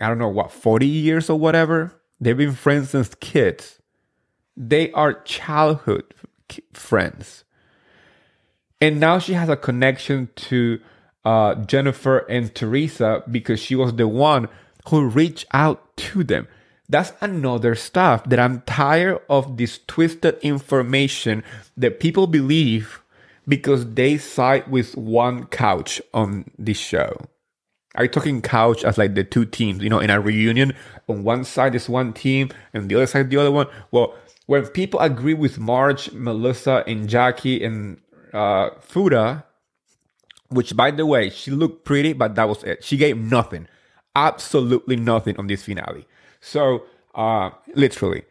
[0.00, 1.92] I don't know what 40 years or whatever.
[2.20, 3.80] They've been friends since kids.
[4.56, 6.14] They are childhood
[6.72, 7.43] friends.
[8.80, 10.80] And now she has a connection to
[11.24, 14.48] uh, Jennifer and Teresa because she was the one
[14.88, 16.46] who reached out to them.
[16.88, 21.42] That's another stuff that I'm tired of this twisted information
[21.76, 23.00] that people believe
[23.48, 27.16] because they side with one couch on this show.
[27.94, 29.82] Are you talking couch as like the two teams?
[29.82, 30.74] You know, in a reunion,
[31.08, 33.66] on one side is one team and the other side the other one.
[33.90, 34.14] Well,
[34.46, 37.98] when people agree with Marge, Melissa, and Jackie and
[38.34, 39.44] uh, Fuda,
[40.48, 42.84] which by the way, she looked pretty, but that was it.
[42.84, 43.68] She gave nothing,
[44.14, 46.06] absolutely nothing on this finale.
[46.40, 48.24] So, uh, literally.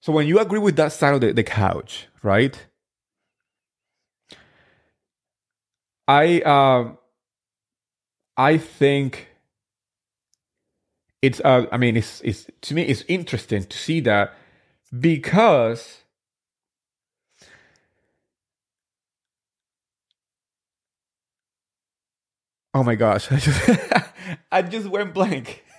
[0.00, 2.66] So when you agree with that side of the, the couch, right?
[6.06, 6.92] I uh,
[8.36, 9.28] I think
[11.20, 14.34] it's uh, I mean it's it's to me it's interesting to see that
[14.98, 16.04] because
[22.78, 23.30] oh my gosh.
[23.32, 23.70] I just,
[24.52, 25.64] I just went blank.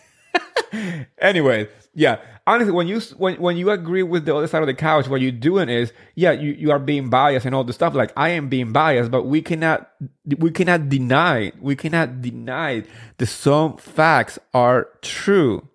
[1.18, 2.20] Anyway yeah.
[2.45, 5.20] Honestly when you when, when you agree with the other side of the couch what
[5.20, 7.95] you're doing is yeah you, you are being biased and all the stuff.
[7.95, 9.89] Like i am being biased but we cannot
[10.38, 12.84] we cannot deny we cannot deny
[13.18, 15.68] that some facts are true.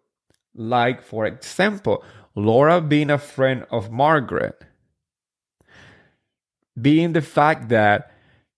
[0.55, 2.05] Like for example
[2.37, 4.65] Laura being a friend of Margaret,
[6.81, 8.13] being the fact that,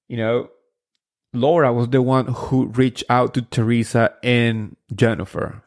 [0.08, 0.50] you know,
[1.36, 5.62] Laura was the one who reached out to Teresa and Jennifer.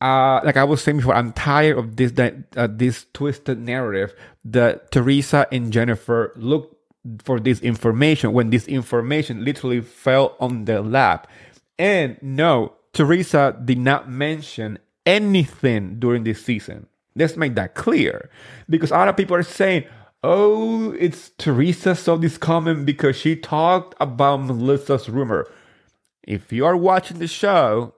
[0.00, 4.90] Uh, like I was saying before, I'm tired of this uh, this twisted narrative that
[4.90, 6.74] Teresa and Jennifer looked
[7.22, 11.26] for this information when this information literally fell on their lap.
[11.78, 16.86] And no, Teresa did not mention anything during this season.
[17.16, 18.30] Let's make that clear.
[18.68, 19.84] Because a lot of people are saying,
[20.22, 25.46] oh, it's Teresa saw this comment because she talked about Melissa's rumor.
[26.22, 27.94] If you are watching the show,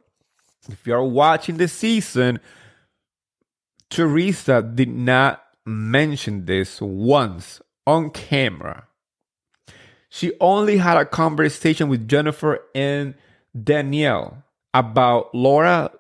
[0.69, 2.41] if you are watching the season,
[3.91, 8.87] Teresa did not mention this once on camera.
[10.09, 13.15] She only had a conversation with Jennifer and
[13.61, 14.45] Danielle
[14.75, 15.91] about Laura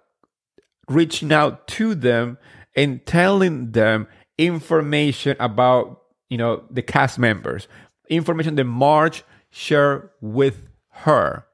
[0.88, 2.38] reaching out to them
[2.76, 4.06] and telling them
[4.38, 6.01] information about
[6.32, 7.68] you know the cast members.
[8.08, 10.66] Information that marge shared with
[11.04, 11.44] her.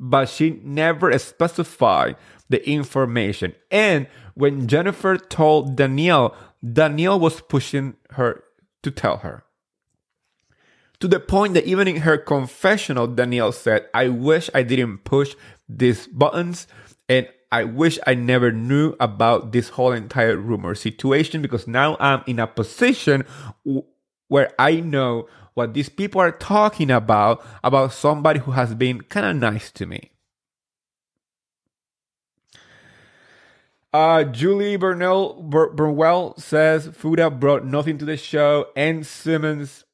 [0.00, 2.16] But she never specified
[2.48, 3.54] the information.
[3.70, 8.42] And when jennifer told danielle danielle was pushing her
[8.82, 9.44] to tell her.
[11.00, 15.34] To the point that even in her confessional danielle said i wish i didn't push
[15.68, 16.66] these buttons
[17.06, 22.22] and I wish I never knew about this whole entire rumor situation because now I'm
[22.26, 23.24] in a position
[23.64, 23.82] w-
[24.28, 29.24] where I know what these people are talking about about somebody who has been kind
[29.24, 30.10] of nice to me.
[33.90, 39.86] Uh, Julie Burnell Bur- Burnwell says Fuda brought nothing to the show, and Simmons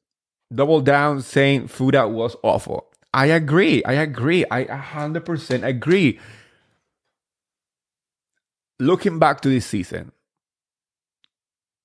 [0.53, 2.87] doubled down saying Fuda was awful.
[3.13, 3.81] I agree.
[3.85, 4.43] I agree.
[4.51, 6.19] I 100% agree
[8.79, 10.11] looking back to this season,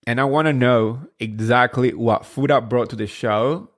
[0.06, 3.70] and I want to know exactly what Fuda brought to the show.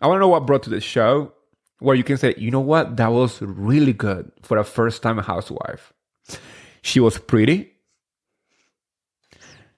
[0.00, 1.32] I want to know what brought to the show
[1.84, 5.18] where you can say, you know what, that was really good for a first time
[5.18, 5.92] housewife.
[6.80, 7.72] She was pretty.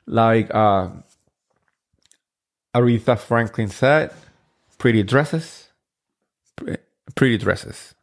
[0.06, 0.90] Like uh,
[2.72, 4.14] Aretha Franklin said,
[4.78, 5.68] pretty dresses.
[7.16, 7.95] Pretty dresses.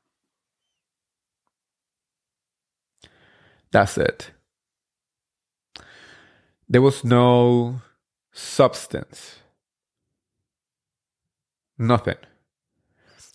[3.74, 4.32] That's it.
[6.70, 7.82] There was no
[8.32, 9.40] substance.
[11.78, 12.16] Nothing.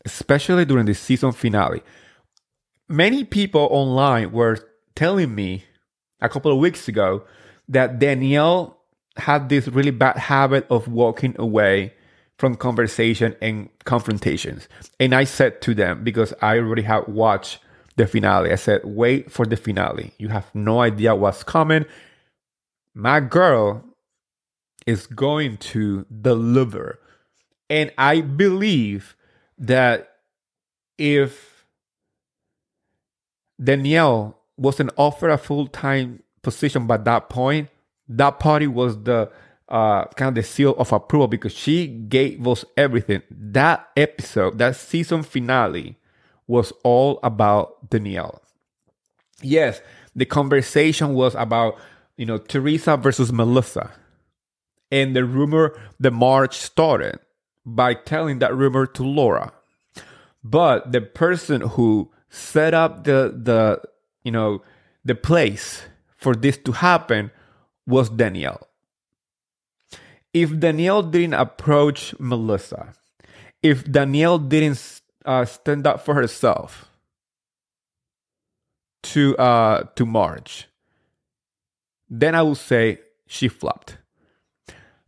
[0.05, 1.83] Especially during the season finale.
[2.89, 4.59] Many people online were
[4.95, 5.65] telling me
[6.21, 7.25] a couple of weeks ago
[7.69, 8.79] that Danielle
[9.17, 11.95] had this really bad habit of walking away
[12.39, 14.69] from conversation and confrontations.
[15.01, 17.59] And I said to them, because I already had watched
[17.99, 18.51] the finale.
[18.51, 20.13] I said, wait for the finale.
[20.19, 21.85] You have no idea what's coming.
[22.95, 23.85] My girl
[24.87, 26.99] is going to deliver.
[27.69, 29.15] And I believe
[29.59, 30.17] that
[30.97, 31.67] if
[33.63, 37.69] Danielle wasn't offered a full time position by that point,
[38.09, 39.31] that party was the
[39.69, 43.23] uh, kind of the seal of approval because she gave us everything.
[43.31, 45.99] That episode, that season finale,
[46.49, 48.43] was all about Danielle.
[49.41, 49.81] Yes,
[50.17, 51.79] the conversation was about
[52.17, 53.93] you know Teresa versus Melissa,
[54.91, 57.21] and the rumor the march started
[57.65, 59.53] by telling that rumor to Laura,
[60.43, 63.81] but the person who set up the the
[64.25, 64.63] you know
[65.05, 65.83] the place
[66.17, 67.31] for this to happen
[67.87, 68.67] was Danielle.
[70.35, 72.95] If Danielle didn't approach Melissa,
[73.63, 74.77] if Danielle didn't
[75.25, 76.89] uh, stand up for herself
[79.03, 80.69] to uh, to Marge,
[82.09, 83.99] then I would say she flopped.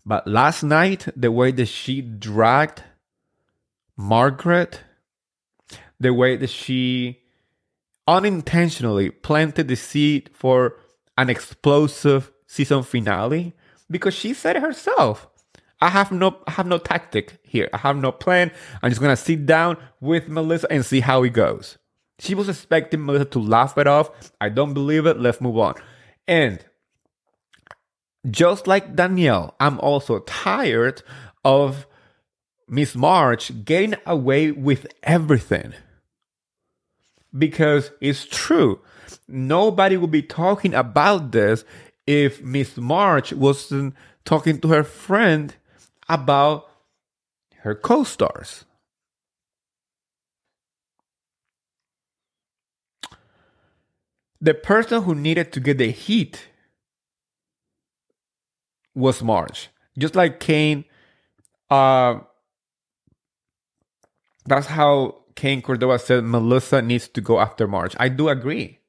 [0.04, 2.82] But last night, the way that she dragged
[3.96, 4.80] Margaret,
[5.98, 7.20] the way that she
[8.06, 10.76] unintentionally planted the seed for
[11.16, 13.52] an explosive season finale
[13.90, 15.28] because she said it herself.
[15.80, 17.68] I have no I have no tactic here.
[17.72, 18.50] I have no plan.
[18.82, 21.78] I'm just gonna sit down with Melissa and see how it goes.
[22.18, 24.10] She was expecting Melissa to laugh it off.
[24.40, 25.18] I don't believe it.
[25.18, 25.74] Let's move on.
[26.28, 26.64] And
[28.30, 31.02] just like Danielle, I'm also tired
[31.44, 31.86] of
[32.68, 35.72] Miss March getting away with everything.
[37.36, 38.80] Because it's true.
[39.26, 41.64] Nobody would be talking about this
[42.06, 45.54] if Miss March wasn't talking to her friend
[46.10, 46.66] about
[47.58, 48.64] her co stars.
[54.40, 56.48] The person who needed to get the heat
[58.94, 59.68] was March.
[59.98, 60.84] Just like Kane,
[61.70, 62.20] uh,
[64.46, 67.94] that's how Kane Cordova said Melissa needs to go after March.
[67.98, 68.79] I do agree.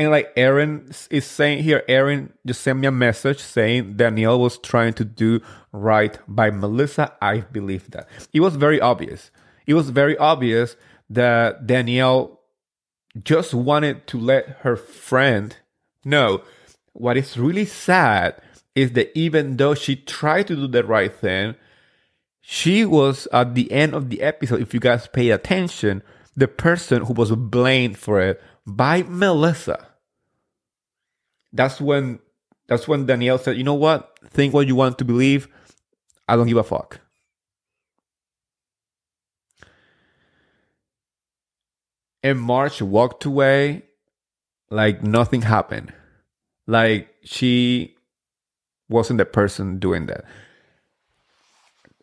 [0.00, 4.56] And like Aaron is saying here, Aaron just sent me a message saying Danielle was
[4.56, 5.42] trying to do
[5.72, 7.12] right by Melissa.
[7.20, 8.08] I believe that.
[8.32, 9.30] It was very obvious.
[9.66, 10.76] It was very obvious
[11.10, 12.40] that Danielle
[13.22, 15.54] just wanted to let her friend
[16.02, 16.44] know.
[16.94, 18.40] What is really sad
[18.74, 21.56] is that even though she tried to do the right thing,
[22.40, 26.02] she was at the end of the episode, if you guys pay attention,
[26.34, 29.88] the person who was blamed for it by Melissa
[31.52, 32.20] that's when
[32.68, 34.18] that's when Danielle said, "You know what?
[34.30, 35.48] Think what you want to believe.
[36.28, 37.00] I don't give a fuck."
[42.22, 43.82] And March walked away
[44.70, 45.92] like nothing happened.
[46.66, 47.96] Like she
[48.88, 50.24] wasn't the person doing that.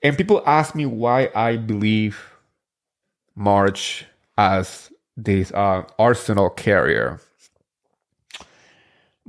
[0.04, 2.20] And people ask me why I believe
[3.36, 4.06] March
[4.38, 7.20] as this uh, Arsenal carrier.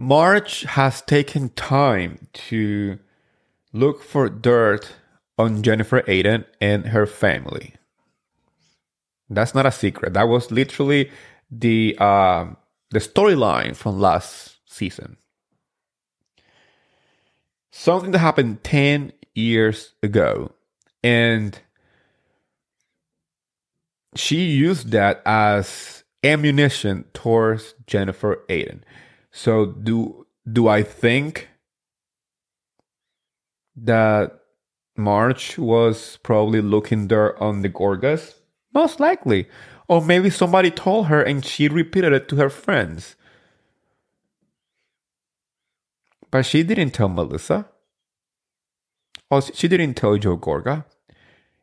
[0.01, 3.01] March has taken time to
[3.73, 4.95] look for dirt
[5.37, 7.75] on Jennifer Aydin and her family.
[9.29, 10.15] That's not a secret.
[10.15, 11.11] That was literally
[11.51, 12.47] the uh,
[12.91, 15.17] the storyline from last season.
[17.73, 20.53] Something that happened ten years ago,
[21.03, 21.59] and
[24.15, 28.83] she used that as ammunition towards Jennifer Aydin.
[29.31, 31.49] So do do I think
[33.77, 34.41] that
[34.97, 38.35] March was probably looking there on the Gorgas?
[38.75, 39.49] Most likely.
[39.89, 43.17] Or maybe somebody told her and she repeated it to her friends.
[46.31, 47.69] But she didn't tell Melissa.
[49.31, 50.85] Or she didn't tell Joe Gorga.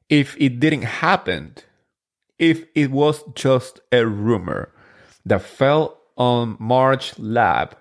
[0.10, 1.56] If it didn't happen,
[2.40, 4.72] if it was just a rumor
[5.26, 7.76] that fell on March lab,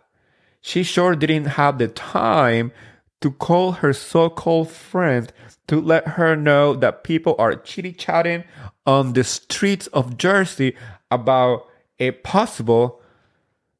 [0.60, 2.72] she sure didn't have the time
[3.20, 5.32] to call her so called friend
[5.66, 8.44] to let her know that people are chitty chatting
[8.86, 10.76] on the streets of Jersey
[11.10, 11.66] about
[11.98, 13.00] a possible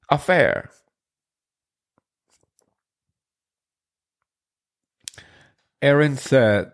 [0.09, 0.71] affair.
[5.83, 6.73] Aaron said,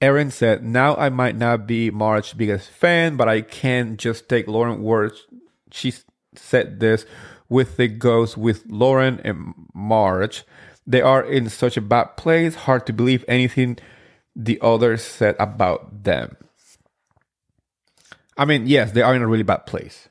[0.00, 4.46] Aaron said, Now I might not be March's biggest fan, but I can't just take
[4.46, 5.26] Lauren words
[5.72, 5.92] she
[6.34, 7.04] said this
[7.48, 10.44] with the ghost with Lauren and Marge.
[10.86, 13.78] They are in such a bad place, hard to believe anything
[14.34, 16.36] the others said about them.
[18.36, 20.08] I mean, yes, they are in a really bad place.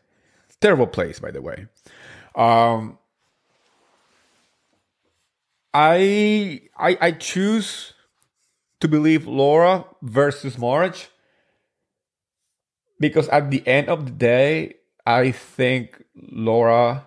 [0.59, 1.67] Terrible place, by the way.
[2.35, 2.97] Um,
[5.73, 7.93] I I I choose
[8.79, 11.09] to believe Laura versus Marge
[12.99, 14.75] because at the end of the day,
[15.05, 17.05] I think Laura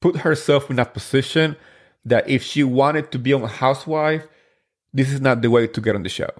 [0.00, 1.56] put herself in a position
[2.04, 4.26] that if she wanted to be on Housewife,
[4.92, 6.30] this is not the way to get on the show.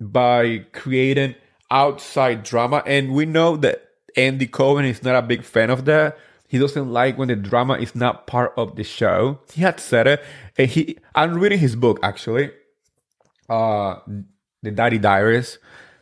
[0.00, 1.34] By creating
[1.70, 6.18] outside drama, and we know that Andy Cohen is not a big fan of that.
[6.48, 9.40] He doesn't like when the drama is not part of the show.
[9.52, 10.24] He had said it,
[10.58, 10.98] and he.
[11.14, 12.50] I'm reading his book actually,
[13.52, 14.00] uh,
[14.62, 15.58] the Daddy Diaries,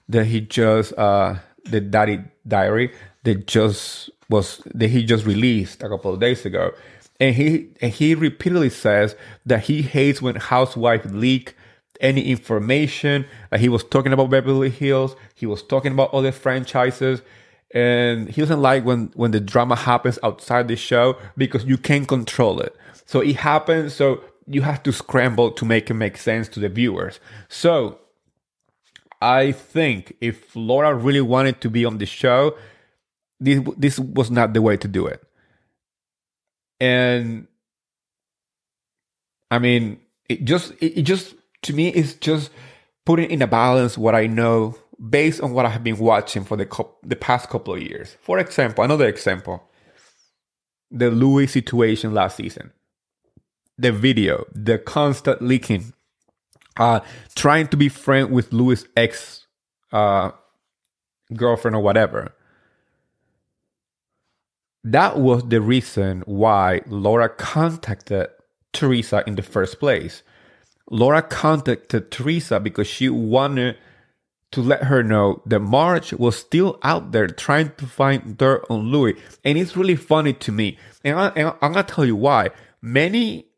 [0.08, 1.34] that he just uh,
[1.64, 2.92] the Daddy Diary
[3.24, 6.72] that just was that he just released a couple of days ago,
[7.18, 11.54] and he and he repeatedly says that he hates when housewife leak
[12.00, 13.26] any information.
[13.50, 17.22] Like he was talking about Beverly Hills, he was talking about other franchises,
[17.74, 22.06] and he doesn't like when when the drama happens outside the show because you can't
[22.06, 22.76] control it.
[23.06, 23.94] So it happens.
[23.94, 27.20] So you have to scramble to make it make sense to the viewers.
[27.48, 27.98] So
[29.22, 32.56] I think if Laura really wanted to be on the show,
[33.38, 35.22] this this was not the way to do it.
[36.80, 37.46] And
[39.50, 42.50] I mean, it just it, just to me is just
[43.04, 44.76] putting in a balance what I know
[45.08, 48.16] based on what I have been watching for the co- the past couple of years.
[48.20, 49.62] For example, another example,
[50.90, 52.72] the Luis situation last season,
[53.80, 55.92] the video, the constant leaking,
[56.76, 57.00] uh,
[57.34, 59.46] trying to be friend with Luis' ex
[59.92, 60.30] uh,
[61.34, 62.34] girlfriend or whatever.
[64.82, 68.28] That was the reason why Laura contacted
[68.72, 70.22] Teresa in the first place.
[70.90, 73.76] Laura contacted Teresa because she wanted
[74.52, 78.90] to let her know that Marge was still out there trying to find dirt on
[78.90, 79.16] Luis.
[79.44, 80.76] And it's really funny to me.
[81.04, 82.50] And, I, am to tell you why.
[82.82, 83.49] Many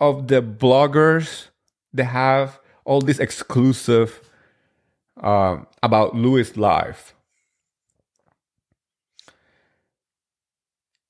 [0.00, 1.48] of the bloggers
[1.92, 4.20] that have all this exclusive
[5.22, 7.14] um, about Luis' life.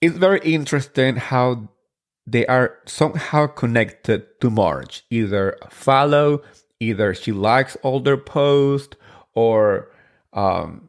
[0.00, 1.68] It's very interesting how
[2.26, 5.04] they are somehow connected to Marge.
[5.10, 6.42] Either follow,
[6.80, 8.96] either she likes all their posts,
[9.34, 9.90] or
[10.32, 10.88] um,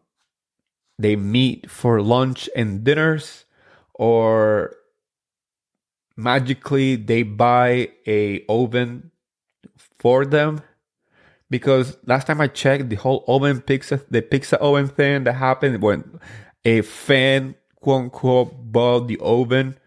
[0.97, 3.45] they meet for lunch and dinners,
[3.93, 4.75] or
[6.21, 9.11] magically they buy a oven
[9.99, 10.61] for them.
[11.49, 15.81] Because last time I checked, the whole oven pizza, the pizza oven thing that happened
[15.81, 16.19] when
[16.63, 19.77] a fan quote unquote bought the oven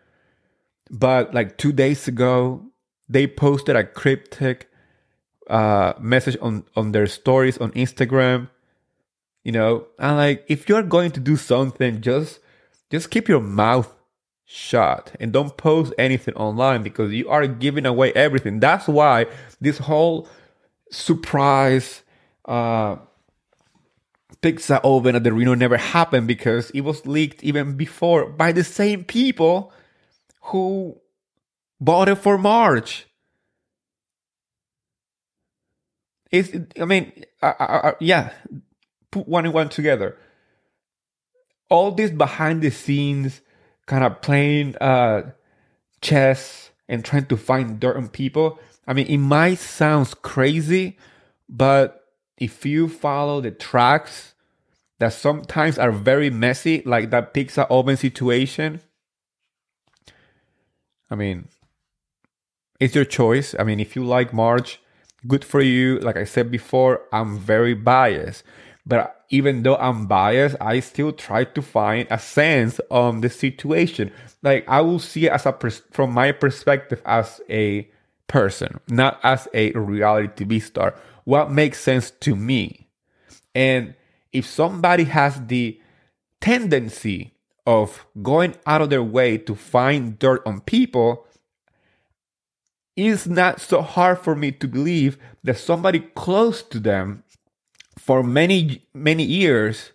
[0.91, 2.64] but like two days ago,
[3.09, 4.70] they posted a cryptic
[5.49, 8.49] uh, message on on their stories on Instagram.
[9.43, 12.41] You know, and like if you're going to do something, just
[12.91, 13.93] just keep your mouth
[14.47, 18.61] shut and don't post anything online because you are giving away everything.
[18.61, 19.27] That's why
[19.61, 20.29] this whole
[20.91, 22.03] surprise
[22.47, 22.97] uh
[24.43, 28.65] pizza oven at the Reno never happened because it was leaked even before by the
[28.65, 29.73] same people
[30.43, 31.01] who
[31.81, 33.07] bought it for march
[36.31, 38.33] It's, I mean, I, I, I, yeah,
[39.13, 40.19] put one and one together.
[41.71, 43.41] All this behind the scenes,
[43.87, 45.32] kind of playing uh,
[46.01, 48.59] chess and trying to find dirt on people.
[48.87, 50.99] I mean, it might sound crazy,
[51.49, 52.05] but
[52.37, 54.35] if you follow the tracks
[54.99, 58.80] that sometimes are very messy, like that pizza oven situation,
[61.11, 61.49] I mean,
[62.80, 63.55] it's your choice.
[63.59, 64.80] I mean, if you like March,
[65.26, 65.99] good for you.
[66.01, 68.43] Like I said before, I'm very biased.
[68.87, 74.12] But even though I'm biased, I still try to find a sense on the situation.
[74.43, 77.89] Like I will see it as a pers- from my perspective as a
[78.28, 80.95] person, not as a reality TV star.
[81.24, 82.89] What makes sense to me?
[83.55, 83.95] And
[84.32, 85.80] if somebody has the
[86.41, 87.32] tendency
[87.66, 91.26] of going out of their way to find dirt on people,
[92.97, 97.24] it's not so hard for me to believe that somebody close to them
[97.97, 99.93] for many, many years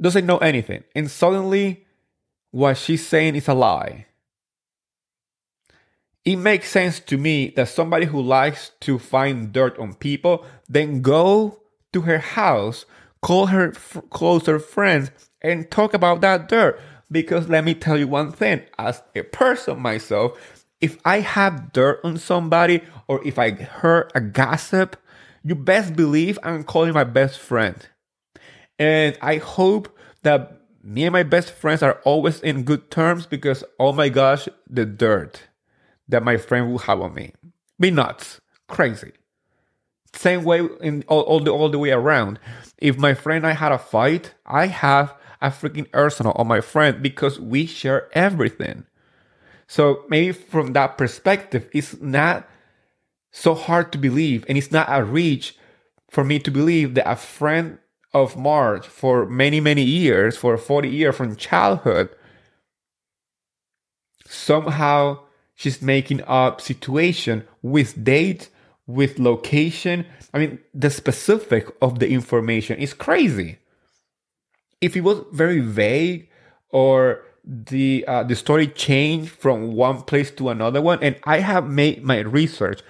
[0.00, 0.84] doesn't know anything.
[0.94, 1.86] And suddenly,
[2.50, 4.06] what she's saying is a lie.
[6.24, 11.02] It makes sense to me that somebody who likes to find dirt on people then
[11.02, 11.60] go
[11.92, 12.86] to her house,
[13.22, 15.10] call her f- closer friends,
[15.42, 16.80] and talk about that dirt.
[17.10, 22.00] Because let me tell you one thing as a person myself, if I have dirt
[22.02, 24.96] on somebody or if I heard a gossip,
[25.44, 27.76] you best believe I'm calling my best friend.
[28.78, 33.64] And I hope that me and my best friends are always in good terms because,
[33.78, 35.42] oh my gosh, the dirt
[36.08, 37.32] that my friend will have on me.
[37.80, 38.40] Be nuts.
[38.68, 39.12] Crazy.
[40.14, 42.38] same way in all, all the all the way around.
[42.78, 46.60] If my friend and I had a fight, I have a freaking arsenal on my
[46.60, 48.86] friend because we share everything.
[49.66, 52.48] So maybe from that perspective, it's not
[53.36, 55.56] so hard to believe, and it's not a reach
[56.08, 57.78] for me to believe that a friend
[58.12, 62.10] of Marge for many, many years, for 40 years from childhood,
[64.24, 65.18] somehow
[65.56, 68.50] she's making up situation with date,
[68.86, 70.06] with location.
[70.32, 73.58] I mean, the specific of the information is crazy.
[74.80, 76.28] If it was very vague
[76.70, 81.68] or the uh, the story changed from one place to another one, and I have
[81.68, 82.80] made my research.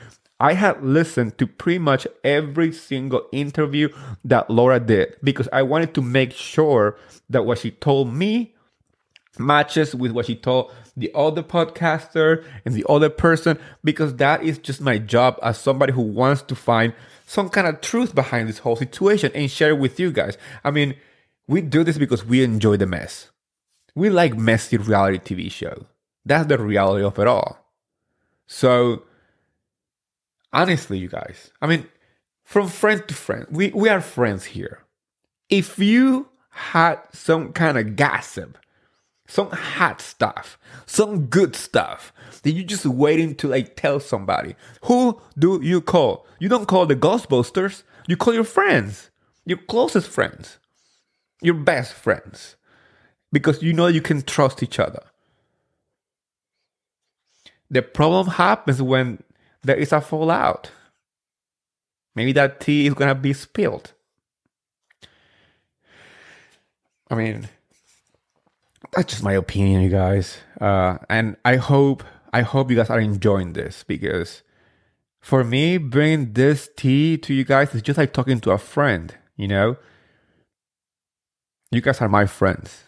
[0.45, 3.89] I had listened to pretty much every single interview
[4.27, 6.99] that Laura did because I wanted to make sure
[7.31, 8.55] that what she told me
[9.39, 14.59] matches with what she told the other podcaster and the other person because that is
[14.59, 16.93] just my job as somebody who wants to find
[17.25, 20.37] some kind of truth behind this whole situation and share it with you guys.
[20.63, 20.95] I mean,
[21.49, 23.31] we do this because we enjoy the mess.
[23.95, 25.87] We like messy reality TV show.
[26.27, 27.65] That's the reality of it all.
[28.47, 29.05] So,
[30.55, 31.87] honestly, you guys, I mean,
[32.43, 34.81] from friend to friend, we, we are friends here.
[35.51, 38.57] If you had some kind of gossip
[39.27, 44.55] some hot stuff, some good stuff that you're just waiting to like tell somebody.
[44.85, 46.27] Who do you call?
[46.39, 49.11] You don't call the Ghostbusters, you call your friends,
[49.47, 50.59] your closest friends,
[51.41, 52.57] your best friends,
[53.33, 55.03] because you know you can trust each other.
[57.71, 59.23] The problem happens when
[59.65, 60.71] there is a fallout.
[62.15, 63.93] Maybe that tea is gonna be spilled.
[67.11, 67.49] I mean,
[68.93, 70.39] that's just my opinion, you guys.
[70.61, 74.43] Uh, and I hope I hope you guys are enjoying this because
[75.21, 79.15] for me, bringing this tea to you guys is just like talking to a friend.
[79.37, 79.77] You know,
[81.71, 82.85] you guys are my friends,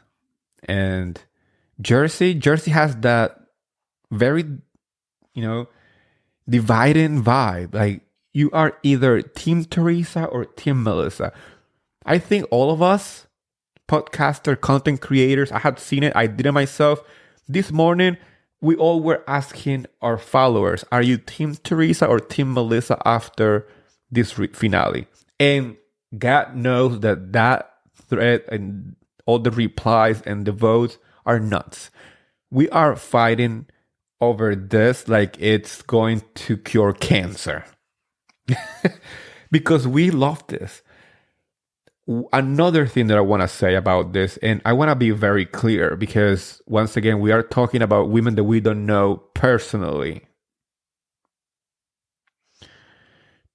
[0.64, 1.20] and
[1.80, 3.40] Jersey, Jersey has that
[4.10, 4.44] very,
[5.34, 5.68] you know,
[6.48, 7.74] dividing vibe.
[7.74, 11.32] Like you are either Team Teresa or Team Melissa.
[12.04, 13.26] I think all of us
[13.88, 15.52] podcaster, content creators.
[15.52, 17.02] I had seen it, I did it myself.
[17.48, 18.16] This morning,
[18.60, 23.68] we all were asking our followers, are you Team Teresa or Team Melissa after
[24.10, 25.06] this re- finale?
[25.38, 25.76] And
[26.16, 27.70] God knows that that
[28.08, 31.90] thread and all the replies and the votes are nuts.
[32.50, 33.66] We are fighting
[34.20, 37.64] over this like it's going to cure cancer.
[39.50, 40.82] because we love this
[42.32, 45.44] another thing that I want to say about this, and I want to be very
[45.44, 50.22] clear because once again, we are talking about women that we don't know personally.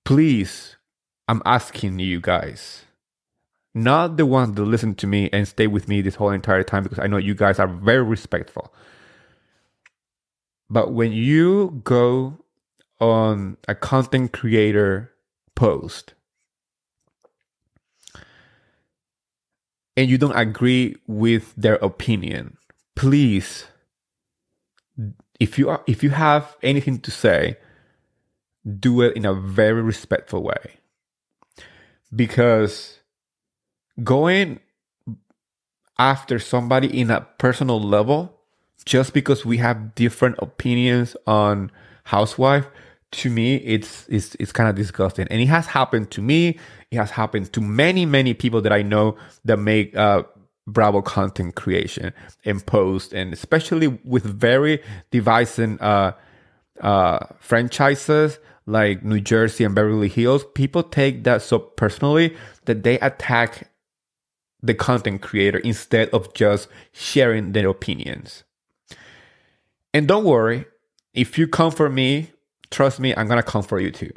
[0.04, 0.76] Please,
[1.28, 2.84] I'm asking you guys,
[3.74, 6.84] not the ones that listen to me and stay with me this whole entire time
[6.84, 8.74] because I know you guys are very respectful.
[10.72, 12.38] But when you go
[13.02, 15.12] on a content creator
[15.54, 16.14] post,
[19.98, 22.56] and you don't agree with their opinion,
[22.96, 23.66] please
[25.42, 27.58] if you are if you have anything to say,
[28.80, 30.78] do it in a very respectful way.
[32.16, 33.00] Because
[34.02, 34.62] going
[36.00, 38.41] after somebody in a personal level
[38.86, 41.72] just because we have different opinions on
[42.06, 42.68] housewife
[43.12, 45.28] to me it's it's it's kind of disgusting.
[45.30, 46.58] And it has happened to me.
[46.92, 49.16] It has happened to many many people that i know
[49.46, 50.24] that make uh
[50.68, 52.14] bravo content creation
[52.46, 56.12] and post and especially with very divisive uh
[56.82, 63.00] uh franchises like new jersey and beverly hills people take that so personally that they
[63.00, 63.70] attack
[64.62, 68.44] the content creator instead of just sharing their opinions
[69.94, 70.66] and don't worry
[71.14, 72.32] if you come for me
[72.72, 74.12] trust me, I'm gonna come for you too.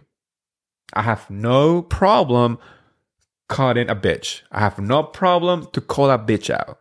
[0.94, 2.58] I have no problem
[3.48, 4.42] calling a bitch.
[4.50, 6.78] I have no problem to call a bitch out.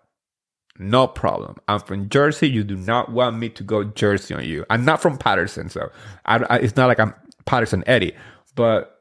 [0.79, 1.57] No problem.
[1.67, 2.49] I'm from Jersey.
[2.49, 4.65] You do not want me to go Jersey on you.
[4.69, 5.89] I'm not from Paterson, so
[6.25, 7.13] I, I, it's not like I'm
[7.45, 8.13] Paterson Eddie.
[8.55, 8.97] But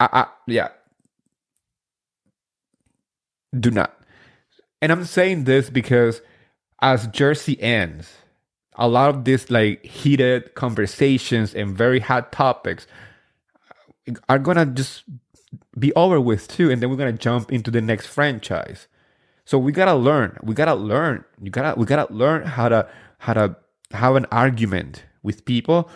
[0.00, 0.68] I, I, yeah,
[3.58, 3.96] do not.
[4.80, 6.20] And I'm saying this because
[6.82, 8.12] as Jersey ends,
[8.76, 12.86] a lot of these like heated conversations and very hot topics
[14.28, 15.04] are gonna just
[15.78, 18.86] be over with too and then we're gonna jump into the next franchise
[19.44, 23.32] so we gotta learn we gotta learn you gotta we gotta learn how to how
[23.34, 23.56] to
[23.92, 25.88] have an argument with people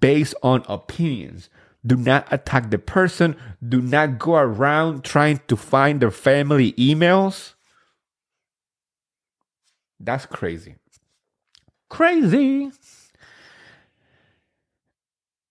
[0.00, 1.48] based on opinions
[1.86, 3.36] Do not attack the person.
[3.66, 7.54] Do not go around trying to find their family emails.
[10.00, 10.76] That's crazy.
[11.90, 12.70] Crazy.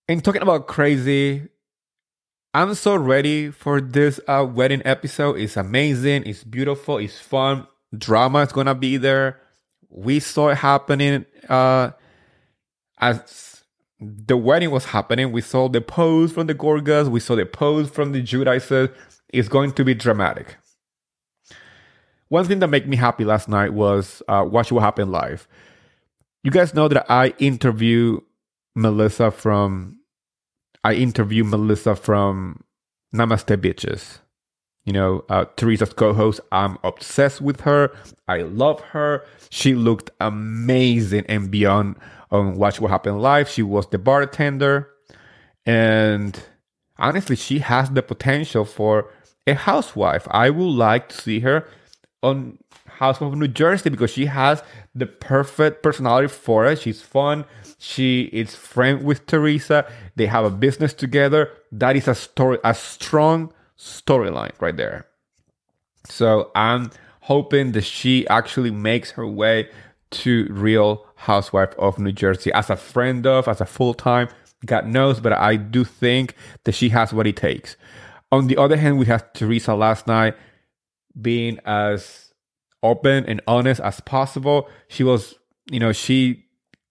[0.08, 1.50] And talking about crazy,
[2.54, 5.38] I'm so ready for this uh, wedding episode.
[5.38, 6.24] It's amazing.
[6.26, 6.98] It's beautiful.
[6.98, 7.68] It's fun.
[7.96, 9.40] Drama is gonna be there.
[9.90, 11.92] We saw it happening uh,
[13.00, 13.64] as
[14.00, 15.32] the wedding was happening.
[15.32, 17.10] We saw the pose from the Gorgas.
[17.10, 18.94] We saw the pose from the Giudices.
[19.30, 20.58] It's going to be dramatic.
[22.30, 25.48] One thing that made me happy last night was uh, watching what happened live.
[26.44, 28.22] You guys know that I interview
[28.76, 30.00] Melissa from
[30.84, 32.64] I interview Melissa from
[33.14, 34.20] Namaste Bitches.
[34.86, 36.40] You know, uh, Teresa's co host.
[36.52, 37.92] I'm obsessed with her.
[38.28, 39.26] I love her.
[39.50, 41.98] She looked amazing and beyond
[42.32, 43.50] on Watch What Happened Live.
[43.50, 44.90] She was the bartender.
[45.66, 46.42] And
[46.98, 49.12] honestly, she has the potential for
[49.46, 50.26] a housewife.
[50.32, 51.68] I would like to see her
[52.24, 52.58] on
[53.00, 54.62] Housewife of New Jersey because she has
[54.94, 56.82] the perfect personality for it.
[56.82, 57.46] She's fun.
[57.78, 59.90] She is friend with Teresa.
[60.18, 61.50] They have a business together.
[61.72, 65.08] That is a story, a strong storyline right there.
[66.10, 66.92] So I'm
[67.22, 69.70] hoping that she actually makes her way
[70.12, 74.28] to Real Housewife of New Jersey as a friend of, as a full time.
[74.66, 76.36] God knows, but I do think
[76.66, 77.78] that she has what it takes.
[78.30, 80.36] On the other hand, we have Teresa last night
[81.20, 82.29] being as
[82.84, 84.70] open and honest as possible.
[84.88, 85.36] She was,
[85.70, 86.46] you know, she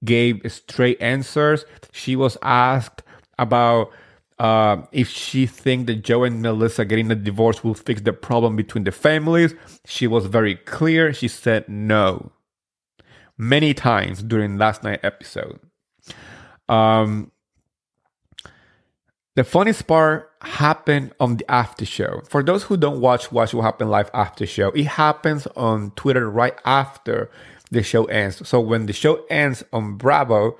[0.04, 1.64] gave straight answers.
[1.92, 3.02] She was asked
[3.38, 3.90] about
[4.38, 8.56] uh, if she think that Joe and Melissa getting a divorce will fix the problem
[8.56, 9.54] between the families.
[9.84, 11.12] She was very clear.
[11.12, 12.32] She said no
[13.38, 15.60] many times during last night episode.
[16.68, 17.30] Um,
[19.38, 22.22] the funniest part happened on the after show.
[22.28, 26.28] For those who don't watch Watch What Happened Live after show, it happens on Twitter
[26.28, 27.30] right after
[27.70, 28.48] the show ends.
[28.48, 30.58] So when the show ends on Bravo,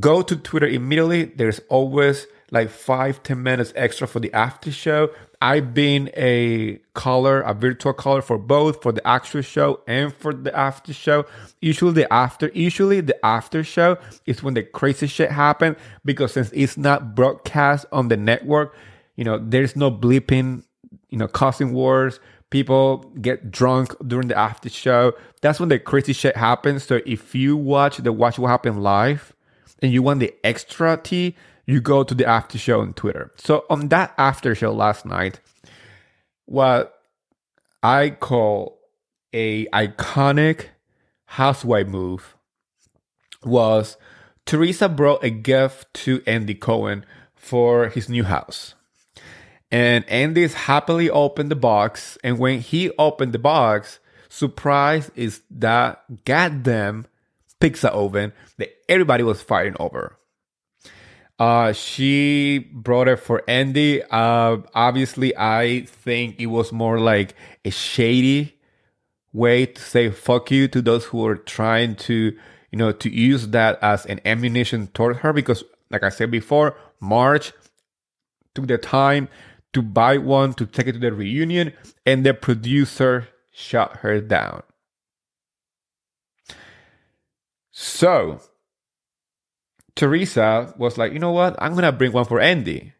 [0.00, 1.26] go to Twitter immediately.
[1.26, 5.10] There's always like five, ten minutes extra for the after show.
[5.40, 10.32] I've been a caller, a virtual caller for both for the actual show and for
[10.32, 11.26] the after show.
[11.60, 16.50] Usually the after, usually the after show is when the crazy shit happen because since
[16.52, 18.74] it's not broadcast on the network,
[19.14, 20.64] you know, there's no bleeping,
[21.10, 22.18] you know, causing wars.
[22.50, 25.12] People get drunk during the after show.
[25.42, 26.82] That's when the crazy shit happens.
[26.82, 29.34] So if you watch the Watch What Happened live
[29.82, 31.36] and you want the extra tea,
[31.68, 33.30] you go to the after show on Twitter.
[33.36, 35.38] So on that after show last night,
[36.46, 36.98] what
[37.82, 38.80] I call
[39.34, 40.68] a iconic
[41.26, 42.36] housewife move
[43.44, 43.98] was
[44.46, 47.04] Teresa brought a gift to Andy Cohen
[47.36, 48.74] for his new house.
[49.70, 52.16] And Andy's happily opened the box.
[52.24, 53.98] And when he opened the box,
[54.30, 57.04] surprise is that goddamn
[57.60, 60.17] pizza oven that everybody was fighting over.
[61.38, 64.02] Uh, she brought it for Andy.
[64.02, 67.34] Uh, obviously, I think it was more like
[67.64, 68.56] a shady
[69.32, 72.36] way to say fuck you to those who are trying to,
[72.72, 75.32] you know, to use that as an ammunition toward her.
[75.32, 77.52] Because, like I said before, March
[78.54, 79.28] took the time
[79.72, 81.72] to buy one to take it to the reunion,
[82.04, 84.62] and the producer shut her down.
[87.70, 88.40] So,
[89.98, 91.56] Teresa was like, you know what?
[91.58, 92.92] I'm going to bring one for Andy.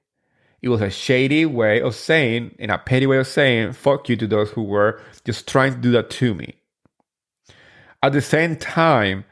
[0.60, 4.16] It was a shady way of saying, in a petty way of saying, fuck you
[4.16, 6.54] to those who were just trying to do that to me.
[8.02, 9.24] At the same time,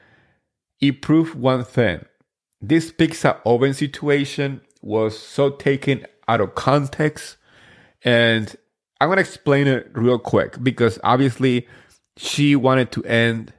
[0.80, 2.04] it proved one thing.
[2.60, 7.36] This pizza oven situation was so taken out of context.
[8.02, 8.54] And
[9.00, 11.66] I'm going to explain it real quick because obviously
[12.16, 13.52] she wanted to end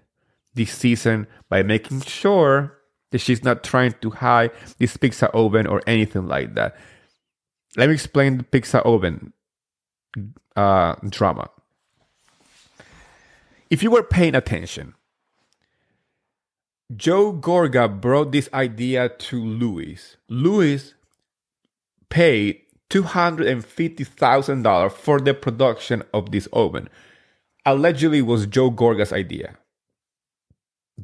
[0.56, 2.77] the season by making sure
[3.16, 6.76] she's not trying to hide this pizza oven or anything like that.
[7.78, 9.34] Let me explain the pizza oven
[10.56, 11.50] uh, drama.
[13.70, 14.94] If you were paying attention,
[16.96, 20.16] Joe Gorga brought this idea to Luis.
[20.30, 20.94] Luis
[22.10, 26.88] paid $250,000 for the production of this oven.
[27.66, 29.58] Allegedly was Joe Gorga's idea.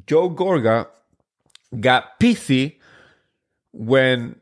[0.06, 0.86] Joe Gorga
[1.80, 2.76] got pissy
[3.72, 4.36] when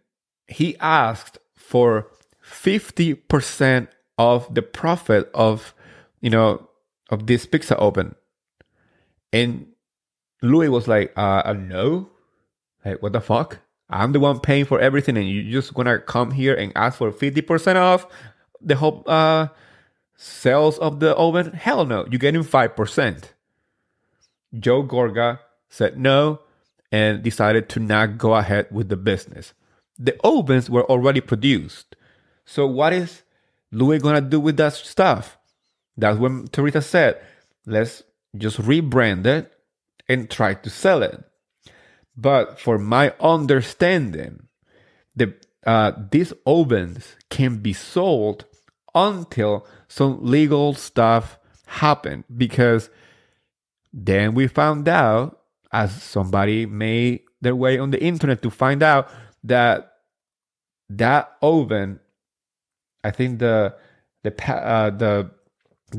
[0.46, 2.08] he asked for
[2.44, 5.74] 50% of the profit of
[6.20, 6.68] you know
[7.10, 8.14] of this pizza oven.
[9.32, 9.68] And
[10.42, 12.10] luis was like uh, uh no.
[12.84, 13.60] Like what the fuck?
[13.88, 17.12] I'm the one paying for everything, and you just gonna come here and ask for
[17.12, 18.06] 50% off
[18.60, 19.48] the whole uh,
[20.16, 21.52] sales of the oven?
[21.52, 23.24] Hell no, you're getting 5%.
[24.58, 26.40] Joe Gorga said no
[26.92, 29.54] and decided to not go ahead with the business.
[29.98, 31.96] The ovens were already produced.
[32.44, 33.22] So, what is
[33.72, 35.38] Luis gonna do with that stuff?
[35.96, 37.20] That's when Teresa said,
[37.66, 38.02] let's
[38.36, 39.52] just rebrand it
[40.08, 41.24] and try to sell it.
[42.16, 44.48] But for my understanding,
[45.16, 45.34] the
[45.64, 48.44] uh, these ovens can be sold
[48.94, 52.90] until some legal stuff happened because
[53.92, 55.41] then we found out
[55.72, 59.08] as somebody made their way on the internet to find out
[59.42, 59.92] that
[60.88, 61.98] that oven
[63.04, 63.74] i think the
[64.22, 65.30] the uh, the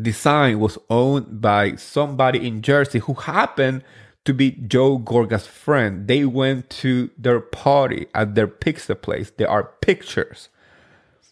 [0.01, 3.83] design was owned by somebody in jersey who happened
[4.25, 6.07] to be joe gorga's friend.
[6.07, 9.31] They went to their party at their pizza place.
[9.37, 10.49] There are pictures.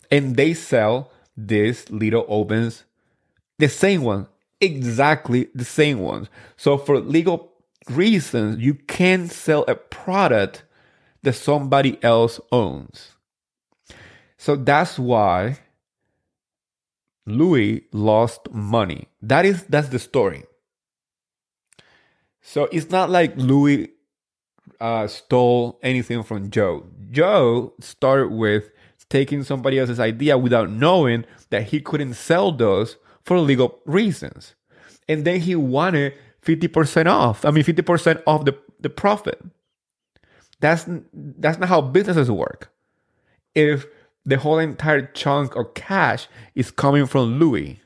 [0.09, 2.83] And they sell these little ovens
[3.59, 4.27] the same one
[4.59, 6.27] exactly the same ones.
[6.55, 7.50] So for legal
[7.89, 10.63] reasons you can't sell a product
[11.23, 13.15] that somebody else owns.
[14.37, 15.59] So that's why
[17.25, 19.07] Luis lost money.
[19.21, 20.45] That is that's the story.
[22.41, 23.87] So it's not like Luis
[24.79, 26.87] uh, stole anything from Joe.
[27.11, 28.71] Joe started with
[29.09, 34.55] taking somebody else's idea without knowing that he couldn't sell those for legal reasons.
[35.07, 36.13] And then he wanted
[36.45, 37.45] 50% off.
[37.45, 39.43] I mean, 50% off the, the profit.
[40.59, 42.71] That's, that's not how businesses work.
[43.55, 43.85] If
[44.25, 47.77] the whole entire chunk of cash is coming from Luis.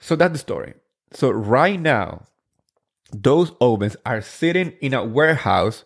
[0.00, 0.74] So that's the story.
[1.12, 2.22] So right now,
[3.12, 5.84] those ovens are sitting in a warehouse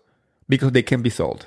[0.48, 1.46] because they can be sold.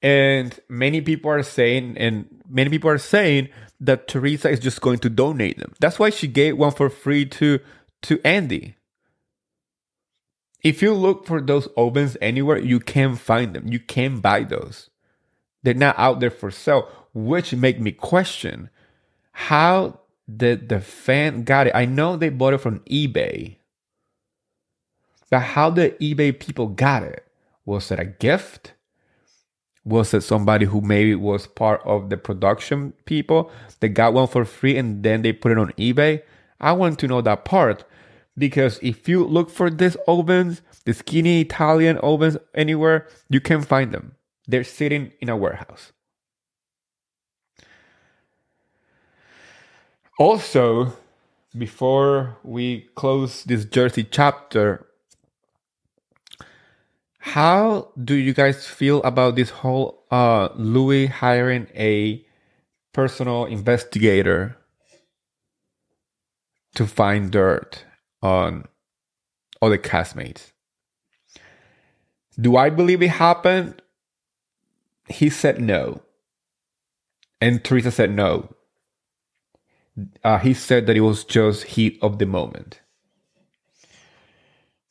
[0.00, 3.48] And many people are saying, and many people are saying
[3.80, 5.74] that Teresa is just going to donate them.
[5.80, 7.60] That's why she gave one for free to
[8.02, 8.76] to Andy.
[10.62, 13.68] If you look for those ovens anywhere, you can find them.
[13.68, 14.88] You can buy those.
[15.62, 18.70] They're not out there for sale, which make me question
[19.32, 20.00] how
[20.34, 21.74] did the fan got it?
[21.74, 23.56] I know they bought it from eBay.
[25.28, 27.26] But how did eBay people got it?
[27.66, 28.74] Was it a gift?
[29.84, 34.44] Was it somebody who maybe was part of the production people that got one for
[34.44, 36.22] free and then they put it on eBay?
[36.60, 37.84] I want to know that part
[38.36, 43.92] because if you look for these ovens, the skinny Italian ovens anywhere, you can find
[43.92, 44.14] them.
[44.46, 45.92] They're sitting in a warehouse.
[50.18, 50.92] Also,
[51.56, 54.86] before we close this Jersey chapter,
[57.24, 62.22] how do you guys feel about this whole uh, Luis hiring a
[62.92, 64.58] personal investigator
[66.74, 67.86] to find dirt
[68.20, 68.68] on
[69.70, 70.52] the castmates?
[72.38, 73.80] Do I believe it happened?
[75.08, 76.02] He said no.
[77.40, 78.54] And Teresa said no.
[80.22, 82.80] Uh, he said that it was just heat of the moment.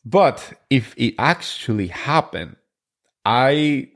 [0.06, 2.56] But if it actually happened,
[3.26, 3.89] I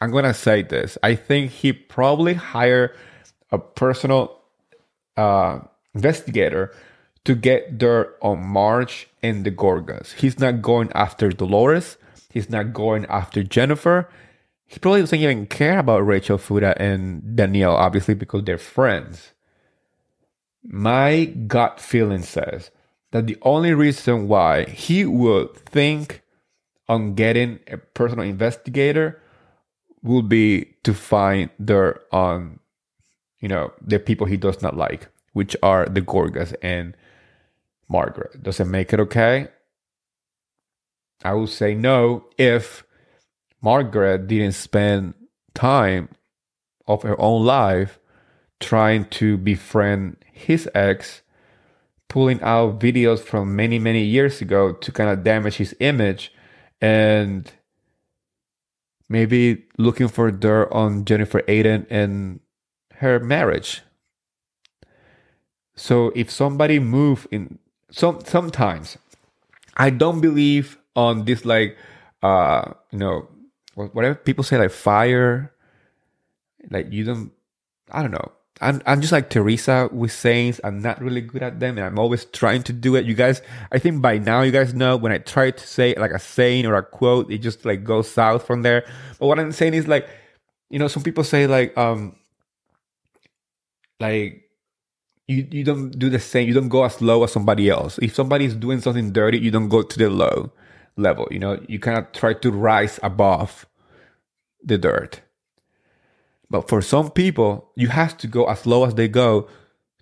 [0.00, 0.96] I'm gonna say this.
[1.02, 2.96] I think he probably hired
[3.50, 4.40] a personal
[5.16, 5.60] uh,
[5.94, 6.74] investigator
[7.24, 10.12] to get dirt on Marge and the Gorgas.
[10.14, 11.96] He's not going after Dolores.
[12.30, 14.08] He's not going after Jennifer.
[14.66, 19.32] He probably doesn't even care about Rachel Fuda and Danielle, obviously, because they're friends.
[20.64, 22.70] My gut feeling says
[23.12, 26.22] that the only reason why he would think
[26.88, 29.22] on getting a personal investigator
[30.02, 32.58] would be to find dirt on
[33.38, 36.96] you know the people he does not like which are the gorgas and
[37.88, 38.42] margaret.
[38.42, 39.48] Does it make it okay?
[41.24, 42.84] I will say no if
[43.60, 45.14] margaret didn't spend
[45.54, 46.08] time
[46.86, 47.98] of her own life
[48.60, 51.22] trying to befriend his ex
[52.12, 56.30] pulling out videos from many many years ago to kind of damage his image
[56.78, 57.50] and
[59.08, 62.40] maybe looking for dirt on Jennifer Aydin and
[62.96, 63.80] her marriage.
[65.74, 67.58] So if somebody move in
[67.90, 68.98] some sometimes
[69.78, 71.78] I don't believe on this like
[72.22, 73.26] uh you know
[73.74, 75.50] whatever people say like fire
[76.68, 77.32] like you don't
[77.90, 78.32] I don't know
[78.62, 80.60] I'm, I'm just like Teresa with sayings.
[80.64, 83.04] I'm not really good at them, and I'm always trying to do it.
[83.04, 83.42] You guys,
[83.72, 86.66] I think by now you guys know when I try to say like a saying
[86.66, 88.84] or a quote, it just like goes south from there.
[89.18, 90.08] But what I'm saying is like,
[90.70, 92.16] you know, some people say like, um,
[94.00, 94.48] like
[95.28, 96.48] you you don't do the same.
[96.48, 97.98] You don't go as low as somebody else.
[97.98, 100.52] If somebody is doing something dirty, you don't go to the low
[100.96, 101.28] level.
[101.30, 103.66] You know, you cannot try to rise above
[104.62, 105.20] the dirt.
[106.52, 109.48] But for some people, you have to go as low as they go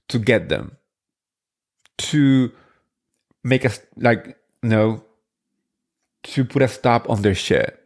[0.09, 0.77] to get them.
[1.99, 2.51] To
[3.45, 5.05] make us like you know
[6.25, 7.79] to put a stop on their shit.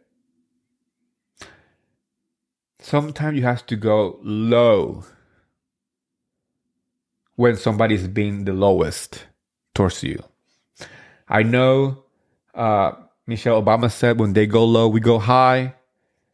[2.79, 5.03] Sometimes you have to go low
[7.35, 9.27] when somebody is being the lowest
[9.75, 10.23] towards you.
[11.29, 12.03] I know
[12.55, 12.93] uh,
[13.27, 15.75] Michelle Obama said when they go low, we go high.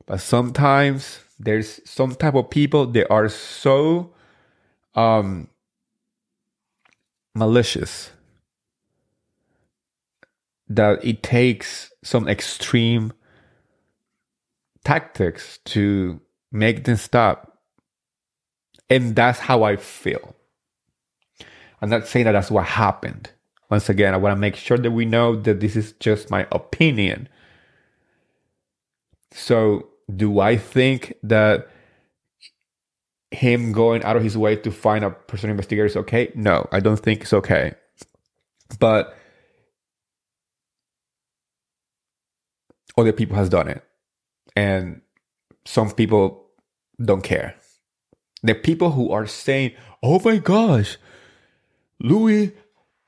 [0.06, 4.14] But sometimes there's some type of people that are so
[4.96, 5.48] um,
[7.34, 8.12] malicious
[10.70, 13.12] that it takes some extreme
[14.84, 16.22] tactics to
[16.52, 17.60] make them stop.
[18.90, 20.36] And that's how I feel.
[21.82, 23.32] I'm not saying that that's what happened.
[23.70, 26.46] Once again, I want to make sure that we know that this is just my
[26.52, 27.30] opinion.
[29.32, 31.70] So, do I think that
[33.32, 36.32] him going out of his way to find a personal investigator is okay?
[36.36, 37.74] No, I don't think it's okay.
[38.80, 39.16] But
[42.98, 43.84] other people has done it.
[44.56, 45.02] And
[45.66, 46.46] some people
[47.04, 47.56] don't care.
[48.44, 50.98] The people who are saying, "Oh my gosh,
[52.00, 52.52] Luis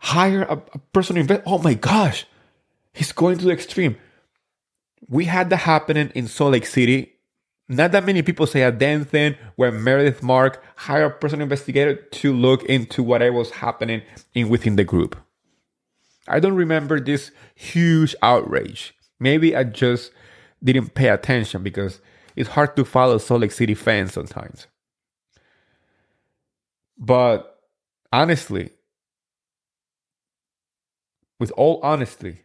[0.03, 1.43] hire a, a personal investor.
[1.47, 2.25] Oh my gosh,
[2.93, 3.97] he's going to the extreme.
[5.07, 7.13] We had that happening in Salt Lake City.
[7.69, 11.95] Not that many people say a damn thing where Meredith Mark hired a personal investigator
[11.95, 14.01] to look into whatever was happening
[14.33, 15.15] in within the group.
[16.27, 18.93] I don't remember this huge outrage.
[19.19, 20.11] Maybe I just
[20.63, 21.99] didn't pay attention because
[22.35, 24.67] it's hard to follow Salt Lake City fans sometimes.
[26.97, 27.59] But
[28.11, 28.71] honestly,
[31.39, 32.42] with all honesty,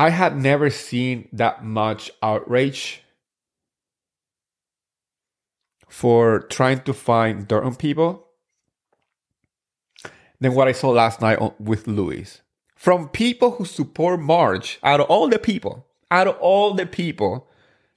[0.00, 3.02] I had never seen that much outrage
[5.90, 8.26] for trying to find dirt on people
[10.40, 12.40] than what I saw last night with Luis.
[12.74, 17.46] From people who support Marge, out of all the people, out of all the people,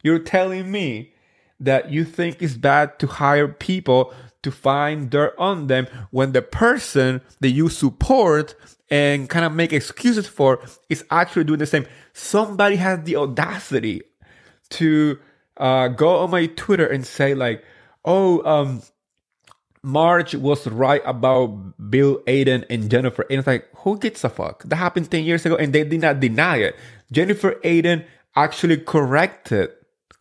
[0.04, 1.14] you're telling me
[1.58, 4.14] that you think it's bad to hire people
[4.44, 8.56] to find dirt on them when the person that you support
[8.90, 11.88] and kind of make excuses for is actually doing the same.
[12.14, 14.04] Somebody has the audacity
[14.72, 15.18] to
[15.58, 17.64] uh, go on my Twitter and say like,
[18.06, 18.82] "Oh, um,
[19.82, 24.64] Marge was right about Bill Aydin and Jennifer." And it's like, who gives a fuck?
[24.64, 26.76] That happened ten years ago, and they did not deny it.
[27.12, 29.72] Jennifer Aydin actually corrected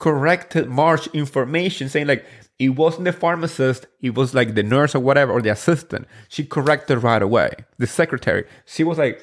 [0.02, 2.26] corrected Marge information, saying like,
[2.58, 6.08] it wasn't the pharmacist, it was like the nurse or whatever, or the assistant.
[6.28, 7.52] She corrected right away.
[7.78, 8.44] The secretary.
[8.66, 9.22] She was like,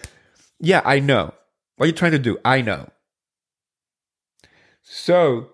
[0.57, 1.33] Yeah, I know.
[1.75, 2.37] What are you trying to do?
[2.45, 2.89] I know.
[4.83, 5.49] So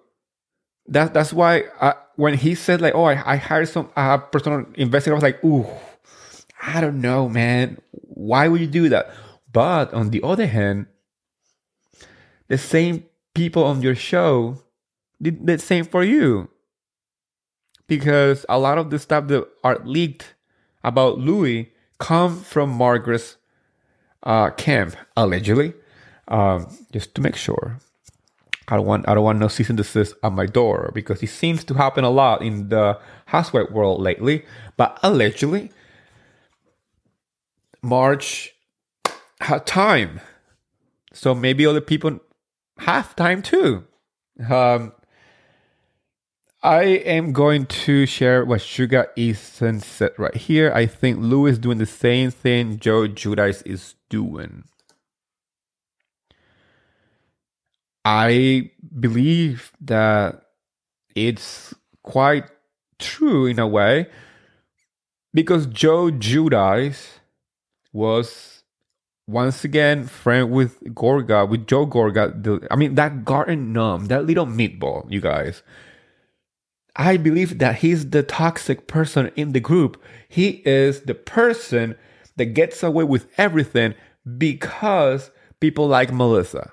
[0.88, 4.66] that, that's why I, when he said, like, oh, I, I hired some uh, personal
[4.76, 5.66] investigator, I was like, ooh,
[6.62, 7.80] I don't know, man.
[7.92, 9.12] Why would you do that?
[9.52, 10.86] But on the other hand,
[12.48, 14.65] the same people on your show
[15.22, 16.50] did the same for you
[17.88, 20.36] because a lot of the stuff that are leaked
[20.84, 21.68] about Luis
[22.00, 23.38] come from Margaret's
[24.24, 25.74] uh, camp allegedly.
[26.28, 27.78] Um, just to make sure,
[28.68, 31.30] I don't want I don't want no cease and desist at my door because it
[31.30, 34.44] seems to happen a lot in the housewife world lately.
[34.76, 35.72] But allegedly,
[37.84, 38.56] Marge
[39.40, 40.20] had time,
[41.14, 42.20] so maybe other people
[42.80, 43.86] have time too.
[44.50, 44.94] Um,
[46.66, 50.72] I am going to share what Sugar Ethan said right here.
[50.74, 54.64] I think Lou is doing the same thing Joe Giudice is doing.
[58.04, 60.42] I believe that
[61.14, 62.46] it's quite
[62.98, 64.08] true in a way
[65.36, 67.20] because Joe Giudice
[67.94, 68.64] was
[69.28, 72.44] once again friend with Gorga, with Joe Gorga.
[72.44, 75.62] The, I mean, that garden gnome, that little meatball, you guys
[76.96, 80.02] I believe that he's the toxic person in the group.
[80.30, 81.96] He is the person
[82.38, 83.96] that gets away with everything
[84.38, 86.72] because people like Melissa.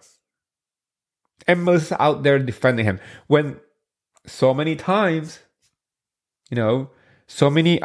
[1.47, 3.61] And Melissa out there defending him when
[4.27, 5.41] so many times
[6.51, 6.91] You know,
[7.27, 7.81] so many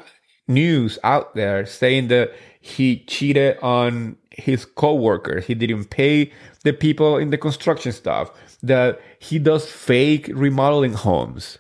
[0.48, 5.46] news out there saying that he cheated on his coworkers.
[5.46, 6.32] He didn't pay
[6.64, 8.32] the people in the construction stuff.
[8.62, 11.60] That he does fake remodeling homes.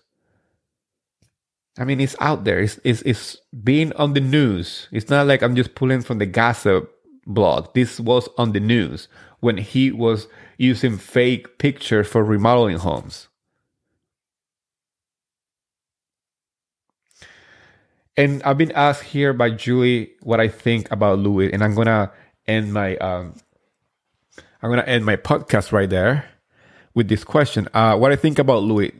[1.77, 2.59] I mean, it's out there.
[2.59, 4.87] It's, it's, it's being on the news.
[4.91, 6.91] It's not like I'm just pulling from the gossip
[7.25, 7.73] blog.
[7.73, 9.07] This was on the news
[9.39, 10.27] when he was
[10.57, 13.27] using fake pictures for remodeling homes.
[18.15, 22.11] And I've been asked here by Julie what I think about Luis, and I'm gonna
[22.47, 23.35] end my um,
[24.63, 26.27] I'm gonna end my podcast right there
[26.95, 27.67] with this question.
[27.75, 28.91] Uh, what I think about Luis.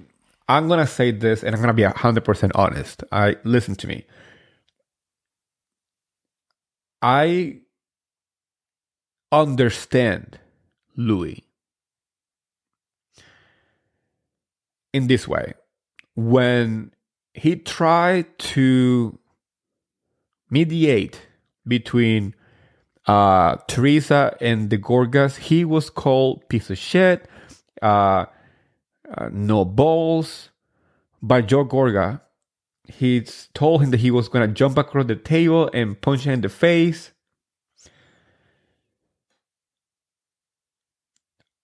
[0.48, 3.04] I'm gonna say this, and I'm gonna be hundred percent honest.
[3.12, 4.06] I listen to me.
[7.02, 7.60] I
[9.32, 10.40] understand
[10.96, 11.42] Luis
[14.94, 15.54] in this way.
[16.16, 16.92] When
[17.34, 19.20] he tried to
[20.50, 21.22] mediate
[21.68, 22.34] between
[23.06, 27.28] uh, Teresa and the Gorgas, he was called piece of shit,
[27.82, 28.26] uh,
[29.16, 30.50] uh, no balls
[31.22, 32.22] by Joe Gorga.
[32.86, 33.22] He
[33.54, 36.42] told him that he was going to jump across the table and punch him in
[36.42, 37.12] the face.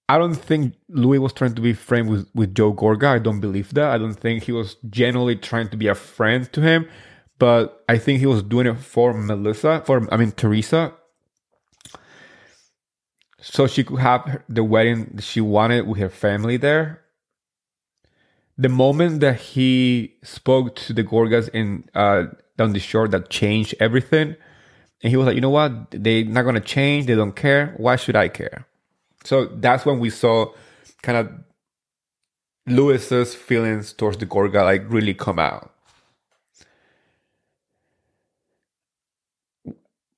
[0.10, 3.08] I don't think Luis was trying to be friend with, with Joe Gorga.
[3.08, 3.90] I don't believe that.
[3.90, 6.88] I don't think he was genuinely trying to be a friend to him.
[7.40, 10.94] But I think he was doing it for Melissa, for I mean Teresa.
[13.40, 17.03] So she could have the wedding she wanted with her family there.
[18.58, 22.26] The moment that he spoke to the Gorgas in uh,
[22.58, 24.36] down the shore, that changed everything.
[25.02, 25.92] And he was like, you know what?
[25.92, 27.08] They're not gonna change.
[27.08, 27.74] They don't care.
[27.78, 28.68] Why should I care?
[29.24, 30.54] So that's when we saw
[31.02, 31.32] kind of
[32.68, 35.72] Luis's feelings towards the Gorga like really come out.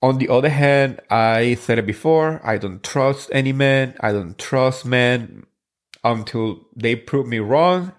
[0.02, 3.96] On the other hand, I said it before, I don't trust any man.
[4.02, 5.48] I don't trust men
[6.04, 7.92] until they prove me wrong.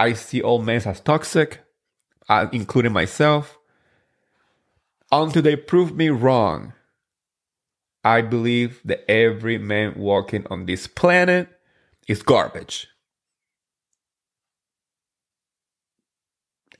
[0.00, 1.60] I see all men as toxic,
[2.26, 3.58] uh, including myself.
[5.12, 6.72] Until they prove me wrong,
[8.02, 11.50] I believe that every man walking on this planet
[12.08, 12.88] is garbage,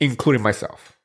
[0.00, 0.96] including myself.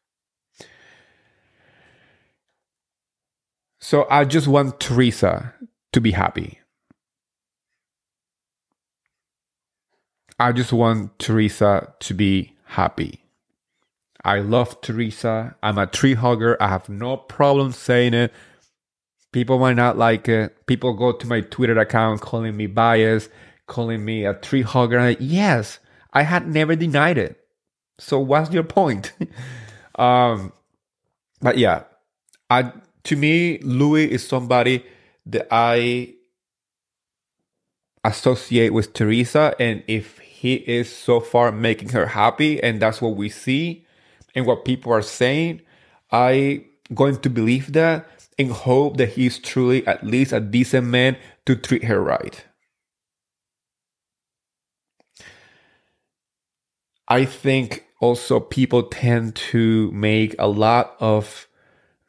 [3.81, 5.53] So I just want Teresa
[5.91, 6.61] to be happy.
[10.39, 13.21] I just want Teresa to be happy.
[14.23, 15.55] I love Teresa.
[15.61, 16.57] I'm a tree hugger.
[16.59, 18.33] I have no problem saying it.
[19.31, 20.65] People might not like it.
[20.65, 23.29] People go to my Twitter account calling me biased,
[23.67, 24.99] calling me a tree hugger.
[24.99, 25.79] Like, yes,
[26.11, 27.39] I had never denied it.
[27.97, 29.13] So what's your point?
[29.95, 30.51] um,
[31.41, 31.83] but yeah,
[32.49, 34.83] I to me, Luis is somebody
[35.27, 36.15] that I
[38.03, 43.15] associate with Teresa, and if he is so far making her happy, and that's what
[43.15, 43.83] we see
[44.35, 45.61] and what people are saying,
[46.11, 48.07] I going to believe that
[48.37, 51.17] and hope that he's truly at least a decent man
[51.47, 52.45] to treat her right.
[57.07, 61.47] I think also people tend to make a lot of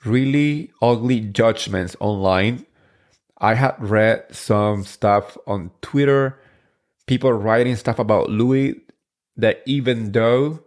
[0.05, 2.67] really ugly judgments online.
[3.39, 6.39] I had read some stuff on Twitter,
[7.07, 8.75] people writing stuff about Luis
[9.37, 10.61] that even though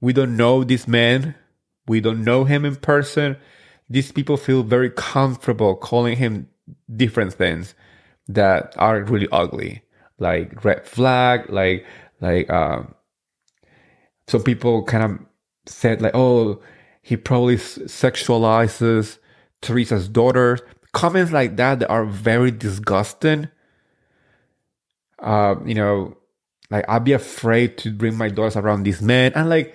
[0.00, 1.34] we don't know this man,
[1.86, 3.36] we don't know him in person,
[3.88, 6.48] these people feel very comfortable calling him
[6.94, 7.74] different things
[8.28, 9.82] that are really ugly,
[10.18, 11.84] like red flag, like
[12.20, 12.94] like um.
[14.26, 15.26] So people kind of
[15.66, 16.62] said like, oh,
[17.02, 19.18] he probably sexualizes
[19.60, 20.58] Teresa's daughter.
[20.92, 23.48] Comments like that that are very disgusting.
[25.18, 26.16] Uh, you know,
[26.70, 29.74] like I'd be afraid to bring my daughters around this man, and like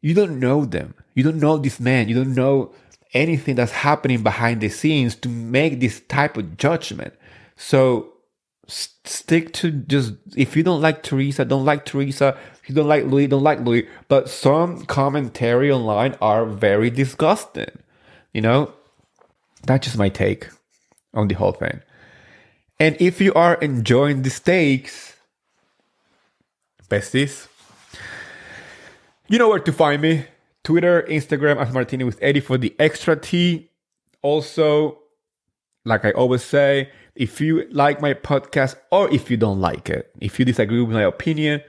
[0.00, 2.72] you don't know them, you don't know this man, you don't know
[3.12, 7.14] anything that's happening behind the scenes to make this type of judgment.
[7.56, 8.12] So
[9.04, 12.36] stick to just if you don't like Teresa, don't like Teresa.
[12.62, 13.86] If you don't like Luis, don't like Luis.
[14.08, 17.70] But some commentary online are very disgusting.
[18.32, 18.72] You know,
[19.64, 20.48] that's just my take
[21.14, 21.80] on the whole thing.
[22.80, 25.14] And if you are enjoying the steaks,
[26.88, 27.46] besties,
[29.28, 30.24] you know where to find me.
[30.64, 33.70] Twitter, Instagram as MarTEAnis with Eddy for the extra tea.
[34.22, 34.98] Also,
[35.84, 40.10] like I always say, if you like my podcast or if you don't like it,
[40.20, 41.62] if you disagree with my opinion,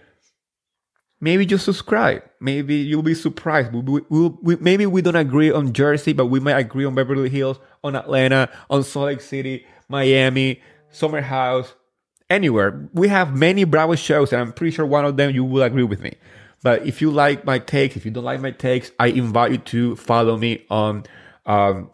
[1.19, 2.23] maybe just subscribe.
[2.39, 3.73] Maybe you'll be surprised.
[3.73, 7.29] We, we, we, maybe we don't agree on Jersey, but we might agree on Beverly
[7.29, 10.61] Hills, on Atlanta, on Salt Lake City, Miami,
[10.91, 11.73] Summer House,
[12.29, 12.89] anywhere.
[12.93, 15.83] We have many Bravo shows, and I'm pretty sure one of them you will agree
[15.83, 16.15] with me.
[16.63, 19.57] But if you like my takes, if you don't like my takes, I invite you
[19.57, 21.05] to follow me on
[21.45, 21.89] um,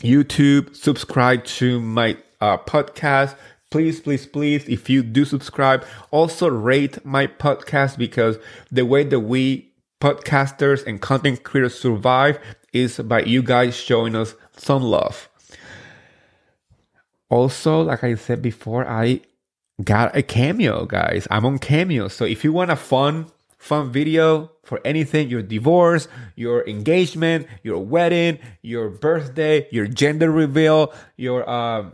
[0.00, 3.36] YouTube, subscribe to my uh, podcast.
[3.70, 8.38] Please, please, please, if you do subscribe, also rate my podcast because
[8.70, 12.38] the way that we podcasters and content creators survive
[12.72, 15.28] is by you guys showing us some love.
[17.32, 19.22] Also, like I said before, I
[19.82, 21.26] got a cameo, guys.
[21.30, 22.08] I'm on cameo.
[22.08, 23.24] So if you want a fun,
[23.56, 30.92] fun video for anything, your divorce, your engagement, your wedding, your birthday, your gender reveal,
[31.16, 31.88] your uh,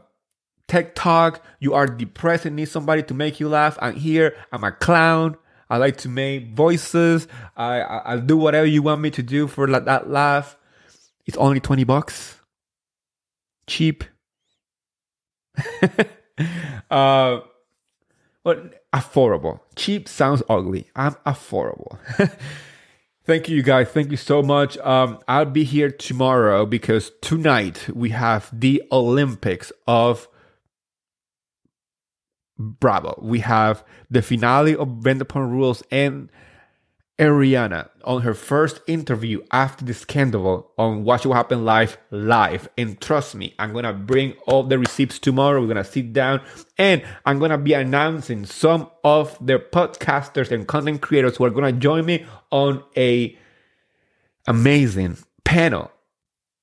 [0.66, 3.78] TikTok, you are depressed and need somebody to make you laugh.
[3.80, 4.34] I'm here.
[4.50, 5.36] I'm a clown.
[5.70, 7.28] I like to make voices.
[7.56, 10.56] I, I will do whatever you want me to do for that laugh.
[11.26, 12.40] It's only 20 bucks.
[13.68, 14.02] Cheap.
[16.90, 17.40] uh
[18.44, 19.60] but affordable.
[19.76, 20.88] Cheap sounds ugly.
[20.96, 21.98] I'm affordable.
[23.24, 23.88] Thank you, guys.
[23.88, 24.78] Thank you so much.
[24.78, 30.28] Um, I'll be here tomorrow because tonight we have the Olympics of
[32.58, 33.18] Bravo.
[33.22, 36.30] We have the finale of Vanderpump Rules and
[37.18, 42.68] Ariana on her first interview after the scandal on Watch What Happened Live live.
[42.78, 45.60] And trust me, I'm gonna bring all the receipts tomorrow.
[45.60, 46.40] We're gonna sit down
[46.78, 51.72] and I'm gonna be announcing some of the podcasters and content creators who are gonna
[51.72, 53.36] join me on a
[54.46, 55.90] amazing panel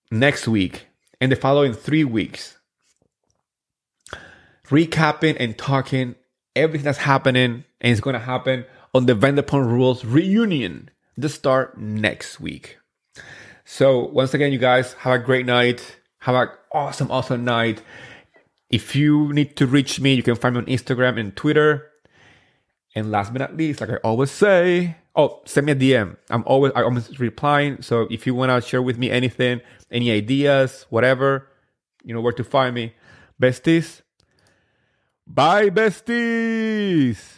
[0.10, 0.88] next week
[1.20, 2.58] and the following three weeks.
[4.70, 6.16] Recapping and talking
[6.56, 8.66] everything that's happening and it's gonna happen
[8.96, 10.90] on the Vanderpump Rules reunion
[11.20, 12.78] to start next week.
[13.66, 15.98] So once again, you guys have a great night.
[16.20, 17.82] Have an awesome, awesome night.
[18.70, 21.92] If you need to reach me, you can find me on Instagram and Twitter.
[22.96, 26.16] And last but not least, like I always say, oh, send me a DM.
[26.30, 27.82] I'm always I'm always replying.
[27.82, 29.60] So if you want to share with me anything,
[29.92, 31.50] any ideas, whatever,
[32.06, 32.94] you know where to find me.
[33.42, 34.04] Besties.
[35.28, 37.35] Bye, besties.